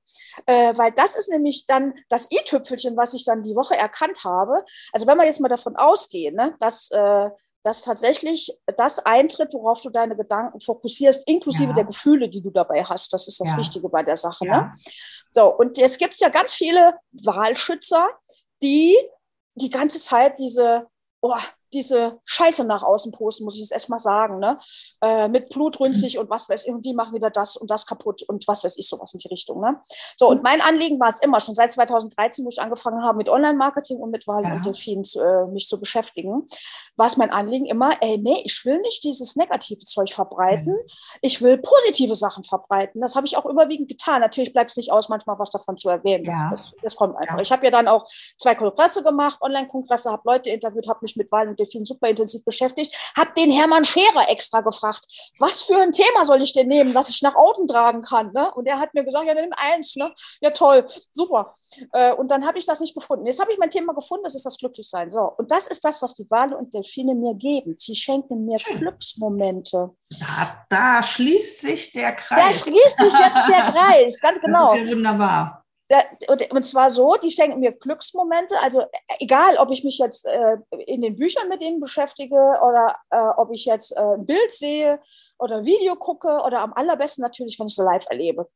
äh, 0.46 0.76
weil 0.76 0.92
das 0.92 1.16
ist 1.16 1.30
nämlich 1.30 1.66
dann 1.66 1.94
das 2.08 2.30
i-Tüpfelchen, 2.30 2.96
was 2.96 3.14
ich 3.14 3.24
dann 3.24 3.42
die 3.42 3.56
Woche 3.56 3.76
erkannt 3.76 4.24
habe. 4.24 4.64
Also 4.92 5.06
wenn 5.06 5.16
wir 5.18 5.24
jetzt 5.24 5.40
mal 5.40 5.48
davon 5.48 5.76
ausgehen, 5.76 6.34
ne, 6.34 6.54
dass 6.58 6.90
äh, 6.90 7.30
dass 7.66 7.82
tatsächlich 7.82 8.56
das 8.76 9.00
eintritt, 9.00 9.52
worauf 9.52 9.80
du 9.80 9.90
deine 9.90 10.16
Gedanken 10.16 10.60
fokussierst, 10.60 11.28
inklusive 11.28 11.70
ja. 11.70 11.74
der 11.74 11.84
Gefühle, 11.84 12.28
die 12.28 12.40
du 12.40 12.50
dabei 12.50 12.84
hast. 12.84 13.12
Das 13.12 13.26
ist 13.26 13.40
das 13.40 13.50
ja. 13.50 13.56
Wichtige 13.56 13.88
bei 13.88 14.04
der 14.04 14.16
Sache. 14.16 14.46
Ja. 14.46 14.60
Ne? 14.62 14.72
So, 15.32 15.52
und 15.52 15.76
jetzt 15.76 15.98
gibt 15.98 16.14
es 16.14 16.20
ja 16.20 16.28
ganz 16.28 16.54
viele 16.54 16.94
Wahlschützer, 17.10 18.08
die 18.62 18.96
die 19.56 19.70
ganze 19.70 19.98
Zeit 19.98 20.38
diese, 20.38 20.86
oh, 21.20 21.34
diese 21.76 22.18
Scheiße 22.24 22.64
nach 22.64 22.82
außen 22.82 23.12
posten, 23.12 23.44
muss 23.44 23.54
ich 23.54 23.60
jetzt 23.60 23.72
erstmal 23.72 23.98
sagen, 23.98 24.38
ne? 24.38 24.58
Äh, 25.02 25.28
mit 25.28 25.50
blutrünstig 25.50 26.18
und 26.18 26.30
was 26.30 26.48
weiß 26.48 26.66
ich, 26.66 26.72
und 26.72 26.84
die 26.84 26.94
machen 26.94 27.14
wieder 27.14 27.30
das 27.30 27.56
und 27.56 27.70
das 27.70 27.86
kaputt 27.86 28.22
und 28.22 28.48
was 28.48 28.64
weiß 28.64 28.78
ich, 28.78 28.88
sowas 28.88 29.12
in 29.14 29.18
die 29.18 29.28
Richtung. 29.28 29.60
Ne? 29.60 29.80
So, 30.16 30.28
und 30.28 30.42
mein 30.42 30.60
Anliegen 30.60 30.98
war 30.98 31.08
es 31.08 31.20
immer, 31.20 31.40
schon 31.40 31.54
seit 31.54 31.72
2013, 31.72 32.44
wo 32.44 32.48
ich 32.48 32.60
angefangen 32.60 33.02
habe 33.02 33.18
mit 33.18 33.28
Online-Marketing 33.28 33.98
und 33.98 34.10
mit 34.10 34.26
Wahlen 34.26 34.46
ja. 34.46 34.54
und 34.54 34.64
Delfinen 34.64 35.04
äh, 35.16 35.46
mich 35.52 35.68
zu 35.68 35.78
beschäftigen, 35.78 36.46
war 36.96 37.06
es 37.06 37.16
mein 37.16 37.30
Anliegen 37.30 37.66
immer, 37.66 37.92
ey, 38.00 38.18
nee, 38.18 38.42
ich 38.44 38.64
will 38.64 38.80
nicht 38.80 39.04
dieses 39.04 39.36
negative 39.36 39.80
Zeug 39.80 40.12
verbreiten, 40.12 40.72
mhm. 40.72 41.18
ich 41.20 41.42
will 41.42 41.58
positive 41.58 42.14
Sachen 42.14 42.44
verbreiten. 42.44 43.00
Das 43.00 43.14
habe 43.14 43.26
ich 43.26 43.36
auch 43.36 43.44
überwiegend 43.44 43.88
getan. 43.88 44.20
Natürlich 44.20 44.52
bleibt 44.52 44.70
es 44.70 44.76
nicht 44.76 44.92
aus, 44.92 45.08
manchmal 45.08 45.38
was 45.38 45.50
davon 45.50 45.76
zu 45.76 45.88
erwähnen. 45.88 46.24
Ja. 46.24 46.50
Das, 46.50 46.70
das, 46.70 46.74
das, 46.82 46.96
kommt 46.96 47.16
einfach. 47.16 47.36
Ja. 47.36 47.42
Ich 47.42 47.52
habe 47.52 47.64
ja 47.64 47.70
dann 47.70 47.88
auch 47.88 48.06
zwei 48.38 48.54
Kongresse 48.54 49.02
gemacht, 49.02 49.38
Online-Kongresse, 49.40 50.10
habe 50.10 50.22
Leute 50.24 50.50
interviewt, 50.50 50.88
habe 50.88 51.00
mich 51.02 51.16
mit 51.16 51.30
Wahlen 51.30 51.50
und 51.50 51.60
Delfinen 51.66 51.84
super 51.84 52.08
intensiv 52.08 52.44
beschäftigt, 52.44 52.94
habe 53.16 53.30
den 53.36 53.50
Hermann 53.50 53.84
Scherer 53.84 54.28
extra 54.28 54.60
gefragt, 54.60 55.06
was 55.38 55.62
für 55.62 55.76
ein 55.76 55.92
Thema 55.92 56.24
soll 56.24 56.42
ich 56.42 56.52
denn 56.52 56.68
nehmen, 56.68 56.94
was 56.94 57.10
ich 57.10 57.22
nach 57.22 57.34
außen 57.34 57.66
tragen 57.66 58.02
kann? 58.02 58.32
Ne? 58.32 58.52
Und 58.54 58.66
er 58.66 58.78
hat 58.78 58.94
mir 58.94 59.04
gesagt, 59.04 59.26
ja, 59.26 59.34
nimm 59.34 59.50
eins. 59.56 59.96
Ne? 59.96 60.12
Ja, 60.40 60.50
toll, 60.50 60.86
super. 61.12 61.52
Äh, 61.92 62.12
und 62.12 62.30
dann 62.30 62.46
habe 62.46 62.58
ich 62.58 62.66
das 62.66 62.80
nicht 62.80 62.94
gefunden. 62.94 63.26
Jetzt 63.26 63.40
habe 63.40 63.52
ich 63.52 63.58
mein 63.58 63.70
Thema 63.70 63.92
gefunden, 63.92 64.24
das 64.24 64.34
ist 64.34 64.46
das 64.46 64.58
Glücklichsein. 64.58 65.10
So, 65.10 65.32
und 65.36 65.50
das 65.50 65.68
ist 65.68 65.84
das, 65.84 66.02
was 66.02 66.14
die 66.14 66.28
Wale 66.30 66.56
und 66.56 66.74
Delfine 66.74 67.14
mir 67.14 67.34
geben. 67.34 67.74
Sie 67.76 67.94
schenken 67.94 68.44
mir 68.44 68.58
Schön. 68.58 68.78
Glücksmomente. 68.78 69.90
Da, 70.20 70.64
da 70.68 71.02
schließt 71.02 71.60
sich 71.60 71.92
der 71.92 72.14
Kreis. 72.14 72.38
Da 72.38 72.64
schließt 72.64 72.98
sich 72.98 73.12
jetzt 73.12 73.48
der 73.48 73.72
Kreis, 73.72 74.20
ganz 74.20 74.40
genau. 74.40 74.72
Das 74.72 74.80
ist 74.80 74.86
ja 74.86 74.96
wunderbar 74.96 75.65
und 76.28 76.64
zwar 76.64 76.90
so, 76.90 77.14
die 77.16 77.30
schenken 77.30 77.60
mir 77.60 77.72
Glücksmomente. 77.72 78.58
Also 78.60 78.80
äh, 78.80 78.86
egal, 79.20 79.56
ob 79.58 79.70
ich 79.70 79.84
mich 79.84 79.98
jetzt 79.98 80.26
äh, 80.26 80.56
in 80.86 81.02
den 81.02 81.16
Büchern 81.16 81.48
mit 81.48 81.62
denen 81.62 81.80
beschäftige 81.80 82.36
oder 82.36 82.96
äh, 83.10 83.28
ob 83.36 83.52
ich 83.52 83.64
jetzt 83.64 83.96
äh, 83.96 84.00
ein 84.00 84.26
Bild 84.26 84.50
sehe 84.50 85.00
oder 85.38 85.58
ein 85.58 85.64
Video 85.64 85.94
gucke 85.94 86.42
oder 86.44 86.60
am 86.60 86.72
allerbesten 86.72 87.22
natürlich, 87.22 87.58
wenn 87.58 87.68
ich 87.68 87.74
so 87.74 87.84
live 87.84 88.06
erlebe. 88.10 88.48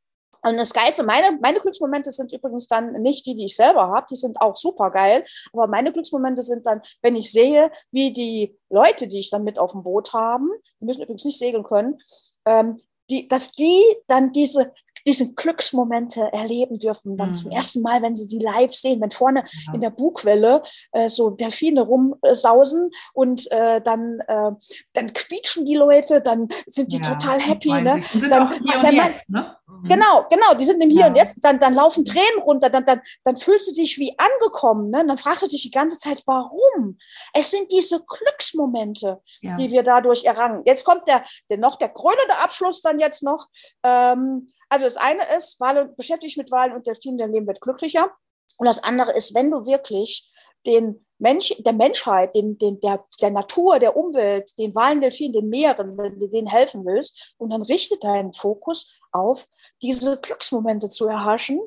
Und 0.42 0.56
das 0.56 0.72
Geilste, 0.72 1.02
meine, 1.02 1.38
meine 1.40 1.60
Glücksmomente 1.60 2.10
sind 2.10 2.32
übrigens 2.32 2.66
dann 2.66 2.92
nicht 3.02 3.26
die, 3.26 3.34
die 3.34 3.44
ich 3.44 3.56
selber 3.56 3.88
habe, 3.88 4.06
die 4.10 4.16
sind 4.16 4.40
auch 4.40 4.56
super 4.56 4.90
geil. 4.90 5.24
Aber 5.52 5.66
meine 5.66 5.92
Glücksmomente 5.92 6.42
sind 6.42 6.66
dann, 6.66 6.80
wenn 7.02 7.14
ich 7.14 7.30
sehe, 7.30 7.70
wie 7.90 8.12
die 8.12 8.58
Leute, 8.70 9.06
die 9.06 9.18
ich 9.18 9.30
dann 9.30 9.44
mit 9.44 9.58
auf 9.58 9.72
dem 9.72 9.82
Boot 9.82 10.14
haben, 10.14 10.50
die 10.80 10.86
müssen 10.86 11.02
übrigens 11.02 11.26
nicht 11.26 11.38
segeln 11.38 11.64
können, 11.64 11.98
ähm, 12.46 12.78
die, 13.10 13.28
dass 13.28 13.52
die 13.52 13.82
dann 14.06 14.32
diese 14.32 14.72
diese 15.06 15.32
Glücksmomente 15.34 16.32
erleben 16.32 16.78
dürfen, 16.78 17.16
dann 17.16 17.28
mhm. 17.28 17.34
zum 17.34 17.50
ersten 17.50 17.82
Mal, 17.82 18.02
wenn 18.02 18.16
sie 18.16 18.26
die 18.26 18.44
live 18.44 18.72
sehen, 18.72 19.00
wenn 19.00 19.10
vorne 19.10 19.44
ja. 19.66 19.74
in 19.74 19.80
der 19.80 19.90
Bugwelle 19.90 20.62
äh, 20.92 21.08
so 21.08 21.30
Delfine 21.30 21.82
rumsausen 21.82 22.90
und 23.12 23.50
äh, 23.50 23.80
dann, 23.80 24.20
äh, 24.26 24.52
dann 24.92 25.12
quietschen 25.12 25.64
die 25.64 25.76
Leute, 25.76 26.20
dann 26.20 26.48
sind 26.66 26.92
die 26.92 26.98
ja, 26.98 27.14
total 27.14 27.40
happy. 27.40 27.70
Ne? 27.70 28.02
Dann, 28.28 28.52
hier 28.62 28.78
und 28.80 28.92
jetzt, 28.92 29.28
ne? 29.28 29.56
Mhm. 29.70 29.88
Genau, 29.88 30.26
genau, 30.28 30.54
die 30.54 30.64
sind 30.64 30.80
im 30.82 30.90
Hier 30.90 31.00
ja. 31.00 31.06
und 31.08 31.16
Jetzt, 31.16 31.38
dann, 31.42 31.58
dann 31.58 31.74
laufen 31.74 32.04
Tränen 32.04 32.42
runter, 32.44 32.70
dann, 32.70 32.84
dann, 32.84 33.00
dann 33.24 33.36
fühlst 33.36 33.68
du 33.68 33.74
dich 33.74 33.98
wie 33.98 34.14
angekommen, 34.18 34.90
ne? 34.90 35.04
dann 35.06 35.18
fragst 35.18 35.42
du 35.42 35.46
dich 35.46 35.62
die 35.62 35.70
ganze 35.70 35.98
Zeit, 35.98 36.22
warum? 36.26 36.98
Es 37.32 37.50
sind 37.50 37.70
diese 37.72 38.02
Glücksmomente, 38.04 39.20
die 39.42 39.70
wir 39.70 39.82
dadurch 39.82 40.24
errangen. 40.24 40.62
Jetzt 40.66 40.84
kommt 40.84 41.06
der, 41.08 41.24
der 41.48 41.58
noch 41.58 41.76
der 41.76 41.88
krönende 41.88 42.38
Abschluss 42.42 42.82
dann 42.82 43.00
jetzt 43.00 43.22
noch. 43.22 43.48
Ähm, 43.82 44.52
also 44.68 44.84
das 44.84 44.96
eine 44.96 45.34
ist, 45.36 45.60
Wahlen, 45.60 45.94
beschäftige 45.96 46.28
dich 46.28 46.36
mit 46.36 46.50
Wahlen 46.50 46.72
und 46.74 46.86
Delfinen, 46.86 47.18
dein 47.18 47.32
Leben 47.32 47.46
wird 47.46 47.60
glücklicher. 47.60 48.10
Und 48.58 48.66
das 48.66 48.84
andere 48.84 49.12
ist, 49.12 49.34
wenn 49.34 49.50
du 49.50 49.66
wirklich 49.66 50.30
den 50.66 51.04
Mensch, 51.18 51.54
der 51.58 51.74
Menschheit, 51.74 52.34
den, 52.34 52.56
den, 52.58 52.80
der, 52.80 53.04
der 53.20 53.30
Natur, 53.30 53.78
der 53.78 53.96
Umwelt, 53.96 54.58
den 54.58 54.74
Wahlen, 54.74 55.00
den 55.00 55.48
Meeren, 55.48 55.96
wenn 55.98 56.18
du 56.18 56.28
denen 56.28 56.48
helfen 56.48 56.84
willst, 56.86 57.34
und 57.38 57.50
dann 57.50 57.62
richte 57.62 57.98
deinen 57.98 58.32
Fokus 58.32 59.00
auf 59.12 59.46
diese 59.82 60.18
Glücksmomente 60.18 60.88
zu 60.88 61.06
erhaschen. 61.06 61.60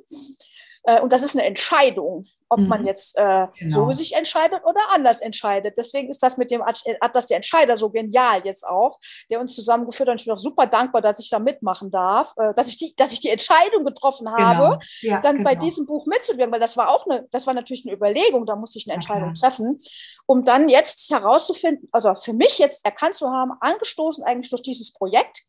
Äh, 0.84 1.02
und 1.02 1.14
das 1.14 1.24
ist 1.24 1.36
eine 1.36 1.46
Entscheidung 1.46 2.26
ob 2.54 2.60
mhm. 2.60 2.68
man 2.68 2.86
jetzt 2.86 3.18
äh, 3.18 3.48
genau. 3.58 3.88
so 3.88 3.92
sich 3.92 4.16
entscheidet 4.16 4.64
oder 4.64 4.80
anders 4.94 5.22
entscheidet. 5.22 5.78
Deswegen 5.78 6.10
ist 6.10 6.22
das 6.22 6.38
mit 6.38 6.52
dem 6.52 6.62
Atlas 6.62 7.28
der 7.28 7.38
Entscheider 7.38 7.76
so 7.76 7.90
genial 7.90 8.42
jetzt 8.44 8.66
auch, 8.66 9.00
der 9.30 9.40
uns 9.40 9.56
zusammengeführt 9.56 10.08
hat. 10.08 10.14
Und 10.14 10.22
ich 10.22 10.26
bin 10.26 10.34
auch 10.34 10.40
super 10.40 10.68
dankbar, 10.68 11.02
dass 11.02 11.20
ich 11.20 11.30
da 11.30 11.40
mitmachen 11.40 11.90
darf, 11.90 12.34
äh, 12.38 12.54
dass, 12.54 12.68
ich 12.68 12.78
die, 12.78 12.96
dass 12.96 13.12
ich 13.12 13.22
die 13.22 13.30
Entscheidung 13.30 13.84
getroffen 13.84 14.26
genau. 14.26 14.38
habe, 14.38 14.80
genau. 15.02 15.14
ja, 15.16 15.22
dann 15.22 15.38
genau. 15.38 15.50
bei 15.50 15.56
diesem 15.56 15.86
Buch 15.86 16.06
mitzuwirken, 16.06 16.54
weil 16.54 16.60
das 16.60 16.78
war 16.78 16.90
auch 16.90 17.08
eine, 17.08 17.28
das 17.32 17.48
war 17.48 17.54
natürlich 17.54 17.86
eine 17.86 17.96
Überlegung, 17.96 18.46
da 18.46 18.56
musste 18.56 18.78
ich 18.78 18.88
eine 18.88 18.94
Entscheidung 18.94 19.30
okay. 19.30 19.40
treffen, 19.40 19.80
um 20.26 20.44
dann 20.44 20.70
jetzt 20.70 21.10
herauszufinden, 21.10 21.90
also 21.92 22.14
für 22.14 22.34
mich 22.34 22.60
jetzt 22.60 22.86
erkannt 22.86 23.16
zu 23.16 23.30
haben, 23.32 23.52
angestoßen 23.60 24.24
eigentlich 24.24 24.50
durch 24.50 24.62
dieses 24.62 24.94
Projekt, 24.94 25.42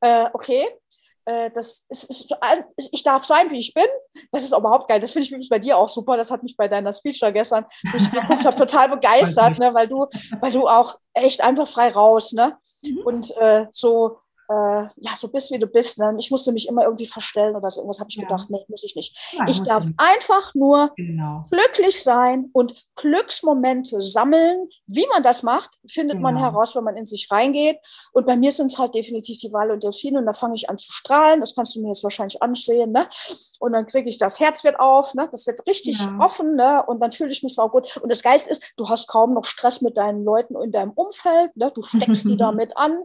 äh, 0.00 0.28
okay, 0.32 0.66
äh, 1.24 1.50
das 1.50 1.86
ist, 1.88 2.10
ist, 2.10 2.34
ich 2.92 3.02
darf 3.02 3.24
sein, 3.24 3.50
wie 3.50 3.58
ich 3.58 3.72
bin. 3.74 3.86
Das 4.30 4.42
ist 4.42 4.52
überhaupt 4.52 4.88
geil. 4.88 5.00
Das 5.00 5.12
finde 5.12 5.24
ich 5.24 5.30
übrigens 5.30 5.48
bei 5.48 5.58
dir 5.58 5.76
auch 5.76 5.88
super. 5.88 6.16
Das 6.16 6.30
hat 6.30 6.42
mich 6.42 6.56
bei 6.56 6.68
deiner 6.68 6.92
Speech 6.92 7.20
da 7.20 7.30
gestern, 7.30 7.64
wo 7.90 7.96
ich 7.96 8.10
geguckt 8.10 8.44
habe, 8.44 8.56
total 8.56 8.88
begeistert, 8.88 9.58
ne? 9.58 9.72
weil 9.74 9.88
du, 9.88 10.06
weil 10.40 10.52
du 10.52 10.66
auch 10.66 10.96
echt 11.14 11.40
einfach 11.42 11.68
frei 11.68 11.90
raus, 11.90 12.32
ne? 12.32 12.56
Mhm. 12.82 12.98
Und 13.04 13.36
äh, 13.36 13.66
so 13.70 14.18
äh, 14.48 14.82
ja, 14.96 15.16
so 15.16 15.28
bist, 15.28 15.50
wie 15.50 15.58
du 15.58 15.66
bist. 15.66 15.98
Ne? 15.98 16.14
Ich 16.18 16.30
musste 16.30 16.52
mich 16.52 16.68
immer 16.68 16.84
irgendwie 16.84 17.06
verstellen 17.06 17.56
oder 17.56 17.70
so 17.70 17.80
irgendwas, 17.80 18.00
habe 18.00 18.10
ich 18.10 18.16
ja. 18.16 18.22
gedacht, 18.22 18.50
nee, 18.50 18.64
muss 18.68 18.84
ich 18.84 18.96
nicht. 18.96 19.16
Nein, 19.38 19.48
ich 19.48 19.62
darf 19.62 19.84
nicht. 19.84 19.98
einfach 19.98 20.54
nur 20.54 20.92
genau. 20.96 21.42
glücklich 21.50 22.02
sein 22.02 22.50
und 22.52 22.74
Glücksmomente 22.96 24.00
sammeln. 24.00 24.68
Wie 24.86 25.06
man 25.12 25.22
das 25.22 25.42
macht, 25.42 25.78
findet 25.86 26.16
genau. 26.16 26.32
man 26.32 26.38
heraus, 26.38 26.74
wenn 26.76 26.84
man 26.84 26.96
in 26.96 27.04
sich 27.04 27.30
reingeht. 27.30 27.78
Und 28.12 28.26
bei 28.26 28.36
mir 28.36 28.52
sind 28.52 28.66
es 28.66 28.78
halt 28.78 28.94
definitiv 28.94 29.38
die 29.38 29.52
Wale 29.52 29.72
und 29.72 29.82
Delfine 29.82 30.18
und 30.18 30.26
da 30.26 30.32
fange 30.32 30.54
ich 30.54 30.68
an 30.68 30.78
zu 30.78 30.92
strahlen. 30.92 31.40
Das 31.40 31.54
kannst 31.54 31.74
du 31.76 31.80
mir 31.80 31.88
jetzt 31.88 32.04
wahrscheinlich 32.04 32.42
ansehen. 32.42 32.92
Ne? 32.92 33.08
Und 33.60 33.72
dann 33.72 33.86
kriege 33.86 34.08
ich 34.08 34.18
das 34.18 34.40
Herz 34.40 34.64
wird 34.64 34.78
auf, 34.78 35.14
ne? 35.14 35.28
das 35.30 35.46
wird 35.46 35.66
richtig 35.66 36.00
ja. 36.00 36.18
offen 36.20 36.56
ne? 36.56 36.84
und 36.86 37.00
dann 37.00 37.12
fühle 37.12 37.30
ich 37.30 37.42
mich 37.42 37.58
auch 37.58 37.70
gut. 37.70 37.96
Und 37.98 38.10
das 38.10 38.22
Geilste 38.22 38.50
ist, 38.50 38.62
du 38.76 38.88
hast 38.88 39.08
kaum 39.08 39.34
noch 39.34 39.44
Stress 39.44 39.80
mit 39.80 39.96
deinen 39.96 40.24
Leuten 40.24 40.56
in 40.62 40.72
deinem 40.72 40.92
Umfeld. 40.92 41.56
Ne? 41.56 41.70
Du 41.74 41.82
steckst 41.82 42.24
die 42.24 42.36
damit 42.42 42.76
an. 42.76 42.98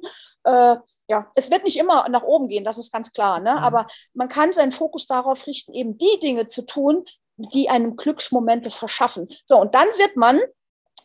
Äh, 0.47 0.77
ja, 1.09 1.29
es 1.35 1.51
wird 1.51 1.65
nicht 1.65 1.77
immer 1.77 2.07
nach 2.07 2.23
oben 2.23 2.47
gehen, 2.47 2.63
das 2.63 2.77
ist 2.77 2.93
ganz 2.93 3.11
klar. 3.11 3.39
Ne? 3.39 3.61
Aber 3.61 3.85
man 4.13 4.29
kann 4.29 4.53
seinen 4.53 4.71
Fokus 4.71 5.05
darauf 5.05 5.45
richten, 5.45 5.73
eben 5.73 5.97
die 5.97 6.19
Dinge 6.21 6.47
zu 6.47 6.65
tun, 6.65 7.03
die 7.35 7.69
einem 7.69 7.97
Glücksmomente 7.97 8.69
verschaffen. 8.69 9.27
So, 9.45 9.59
und 9.59 9.75
dann 9.75 9.87
wird 9.97 10.15
man, 10.15 10.39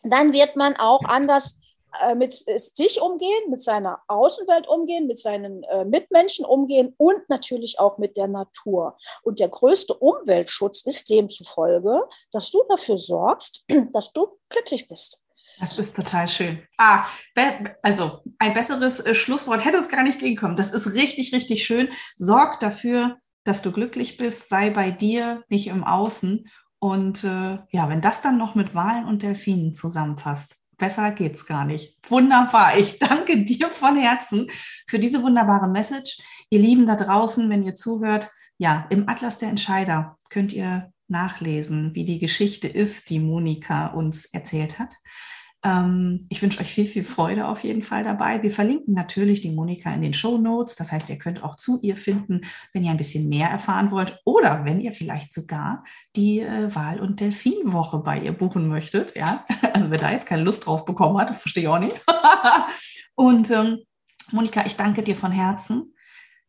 dann 0.03 0.31
wird 0.31 0.55
man 0.55 0.77
auch 0.77 1.03
anders 1.03 1.59
äh, 2.01 2.15
mit 2.15 2.33
sich 2.33 3.01
umgehen, 3.01 3.49
mit 3.49 3.61
seiner 3.61 4.01
Außenwelt 4.07 4.65
umgehen, 4.67 5.07
mit 5.07 5.19
seinen 5.19 5.63
äh, 5.63 5.83
Mitmenschen 5.83 6.45
umgehen 6.45 6.95
und 6.97 7.27
natürlich 7.27 7.79
auch 7.79 7.97
mit 7.97 8.15
der 8.15 8.27
Natur. 8.27 8.97
Und 9.23 9.39
der 9.39 9.49
größte 9.49 9.93
Umweltschutz 9.93 10.85
ist 10.85 11.09
demzufolge, 11.09 12.07
dass 12.31 12.49
du 12.49 12.63
dafür 12.69 12.97
sorgst, 12.97 13.65
dass 13.91 14.13
du 14.13 14.39
glücklich 14.47 14.87
bist. 14.87 15.21
Das 15.59 15.77
ist 15.77 15.95
total 15.95 16.27
schön. 16.27 16.59
Ah, 16.77 17.05
also 17.81 18.23
ein 18.39 18.53
besseres 18.53 18.99
äh, 18.99 19.15
Schlusswort 19.15 19.63
hätte 19.63 19.77
es 19.77 19.89
gar 19.89 20.03
nicht 20.03 20.19
gehen 20.19 20.35
können. 20.35 20.55
Das 20.55 20.73
ist 20.73 20.95
richtig, 20.95 21.33
richtig 21.33 21.63
schön. 21.63 21.89
Sorg 22.15 22.59
dafür, 22.59 23.17
dass 23.43 23.61
du 23.61 23.71
glücklich 23.71 24.17
bist, 24.17 24.49
sei 24.49 24.69
bei 24.69 24.91
dir, 24.91 25.43
nicht 25.49 25.67
im 25.67 25.83
Außen. 25.83 26.47
Und 26.79 27.23
äh, 27.23 27.59
ja, 27.69 27.89
wenn 27.89 28.01
das 28.01 28.21
dann 28.21 28.37
noch 28.37 28.55
mit 28.55 28.75
Wahlen 28.75 29.05
und 29.05 29.23
Delfinen 29.23 29.73
zusammenfasst, 29.73 30.57
besser 30.77 31.11
geht's 31.11 31.45
gar 31.45 31.65
nicht. 31.65 31.97
Wunderbar. 32.09 32.77
Ich 32.77 32.99
danke 32.99 33.45
dir 33.45 33.69
von 33.69 33.95
Herzen 33.95 34.47
für 34.87 34.99
diese 34.99 35.21
wunderbare 35.21 35.69
Message. 35.69 36.17
Ihr 36.49 36.59
Lieben 36.59 36.85
da 36.87 36.95
draußen, 36.95 37.49
wenn 37.49 37.63
ihr 37.63 37.75
zuhört, 37.75 38.29
ja, 38.57 38.85
im 38.89 39.07
Atlas 39.09 39.37
der 39.37 39.49
Entscheider 39.49 40.17
könnt 40.29 40.53
ihr 40.53 40.91
nachlesen, 41.07 41.93
wie 41.95 42.05
die 42.05 42.19
Geschichte 42.19 42.67
ist, 42.67 43.09
die 43.09 43.19
Monika 43.19 43.87
uns 43.87 44.25
erzählt 44.25 44.79
hat. 44.79 44.93
Ähm, 45.65 46.25
ich 46.29 46.41
wünsche 46.41 46.59
euch 46.59 46.71
viel, 46.71 46.87
viel 46.87 47.03
Freude 47.03 47.47
auf 47.47 47.63
jeden 47.63 47.83
Fall 47.83 48.03
dabei. 48.03 48.43
Wir 48.43 48.51
verlinken 48.51 48.93
natürlich 48.93 49.39
die 49.41 49.51
Monika 49.51 49.93
in 49.93 50.01
den 50.01 50.13
Show 50.13 50.37
Notes. 50.37 50.75
Das 50.75 50.91
heißt, 50.91 51.09
ihr 51.09 51.17
könnt 51.17 51.41
auch 51.41 51.55
zu 51.55 51.79
ihr 51.81 51.95
finden, 51.95 52.41
wenn 52.73 52.83
ihr 52.83 52.91
ein 52.91 52.97
bisschen 52.97 53.29
mehr 53.29 53.49
erfahren 53.49 53.89
wollt 53.91 54.19
oder 54.25 54.65
wenn 54.65 54.81
ihr 54.81 54.91
vielleicht 54.91 55.33
sogar 55.33 55.85
die 56.15 56.41
äh, 56.41 56.73
Wahl- 56.75 56.99
und 56.99 57.21
Delfinwoche 57.21 57.99
bei 57.99 58.19
ihr 58.19 58.33
buchen 58.33 58.67
möchtet. 58.67 59.15
Ja, 59.15 59.45
also 59.73 59.89
wer 59.89 59.97
da 59.97 60.11
jetzt 60.11 60.27
keine 60.27 60.43
Lust 60.43 60.65
drauf 60.65 60.83
bekommen 60.83 61.17
hat, 61.17 61.33
verstehe 61.33 61.63
ich 61.63 61.69
auch 61.69 61.79
nicht. 61.79 61.97
und 63.15 63.49
ähm, 63.49 63.79
Monika, 64.31 64.65
ich 64.65 64.75
danke 64.75 65.03
dir 65.03 65.15
von 65.15 65.31
Herzen, 65.31 65.93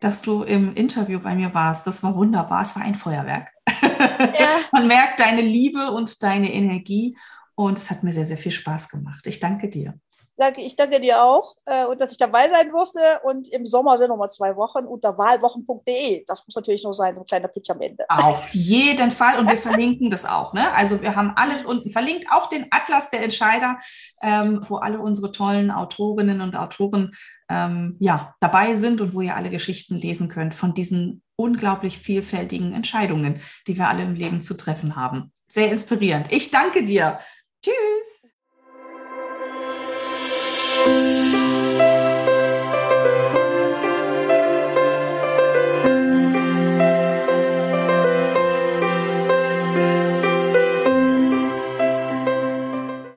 dass 0.01 0.23
du 0.23 0.43
im 0.43 0.75
Interview 0.75 1.21
bei 1.21 1.35
mir 1.35 1.55
warst. 1.55 1.87
Das 1.87 2.03
war 2.03 2.17
wunderbar. 2.17 2.63
Es 2.63 2.75
war 2.75 2.83
ein 2.83 2.95
Feuerwerk. 2.95 3.53
Ja. 3.81 3.91
Man 4.73 4.87
merkt 4.87 5.21
deine 5.21 5.41
Liebe 5.41 5.91
und 5.91 6.23
deine 6.23 6.53
Energie. 6.53 7.17
Und 7.57 7.79
es 7.79 7.91
hat 7.91 8.03
mir 8.03 8.13
sehr, 8.13 8.25
sehr 8.25 8.37
viel 8.37 8.53
Spaß 8.53 8.89
gemacht. 8.89 9.27
Ich 9.27 9.41
danke 9.41 9.69
dir. 9.69 9.95
Danke, 10.37 10.63
ich 10.63 10.75
danke 10.75 11.01
dir 11.01 11.23
auch 11.23 11.55
äh, 11.65 11.85
und 11.85 12.01
dass 12.01 12.11
ich 12.11 12.17
dabei 12.17 12.49
sein 12.49 12.69
durfte. 12.71 12.99
Und 13.23 13.49
im 13.53 13.67
Sommer 13.67 13.97
sind 13.97 14.09
nochmal 14.09 14.29
zwei 14.29 14.57
Wochen 14.57 14.85
unter 14.85 15.17
wahlwochen.de. 15.17 16.25
Das 16.27 16.45
muss 16.45 16.57
natürlich 16.57 16.83
noch 16.83 16.93
sein, 16.93 17.15
so 17.15 17.23
ein 17.23 17.27
kleiner 17.27 17.47
Pitch 17.47 17.71
am 17.71 17.81
Ende. 17.81 18.05
Auf 18.09 18.49
jeden 18.53 19.13
Fall. 19.13 19.39
Und 19.39 19.49
wir 19.49 19.59
verlinken 19.59 20.11
das 20.11 20.25
auch. 20.25 20.53
Ne? 20.53 20.73
Also 20.73 21.01
wir 21.03 21.15
haben 21.15 21.35
alles 21.37 21.67
unten 21.67 21.93
verlinkt, 21.93 22.27
auch 22.33 22.49
den 22.49 22.67
Atlas 22.71 23.11
der 23.11 23.23
Entscheider, 23.23 23.79
ähm, 24.23 24.61
wo 24.69 24.77
alle 24.77 24.99
unsere 24.99 25.31
tollen 25.31 25.71
Autorinnen 25.71 26.41
und 26.41 26.57
Autoren 26.57 27.13
ähm, 27.49 27.97
ja, 28.01 28.35
dabei 28.41 28.75
sind 28.75 29.01
und 29.01 29.15
wo 29.15 29.21
ihr 29.21 29.37
alle 29.37 29.51
Geschichten 29.51 29.95
lesen 29.95 30.29
könnt 30.29 30.57
von 30.57 30.75
diesen 30.75 31.23
unglaublich 31.37 31.99
vielfältigen 31.99 32.73
Entscheidungen, 32.73 33.41
die 33.69 33.79
wir 33.79 33.89
alle 33.89 34.03
im 34.03 34.15
Leben 34.15 34.41
zu 34.41 34.57
treffen 34.57 34.97
haben. 34.97 35.33
Sehr 35.47 35.71
inspirierend. 35.71 36.33
Ich 36.33 36.51
danke 36.51 36.85
dir. 36.85 37.21
Tschüss. 37.65 38.29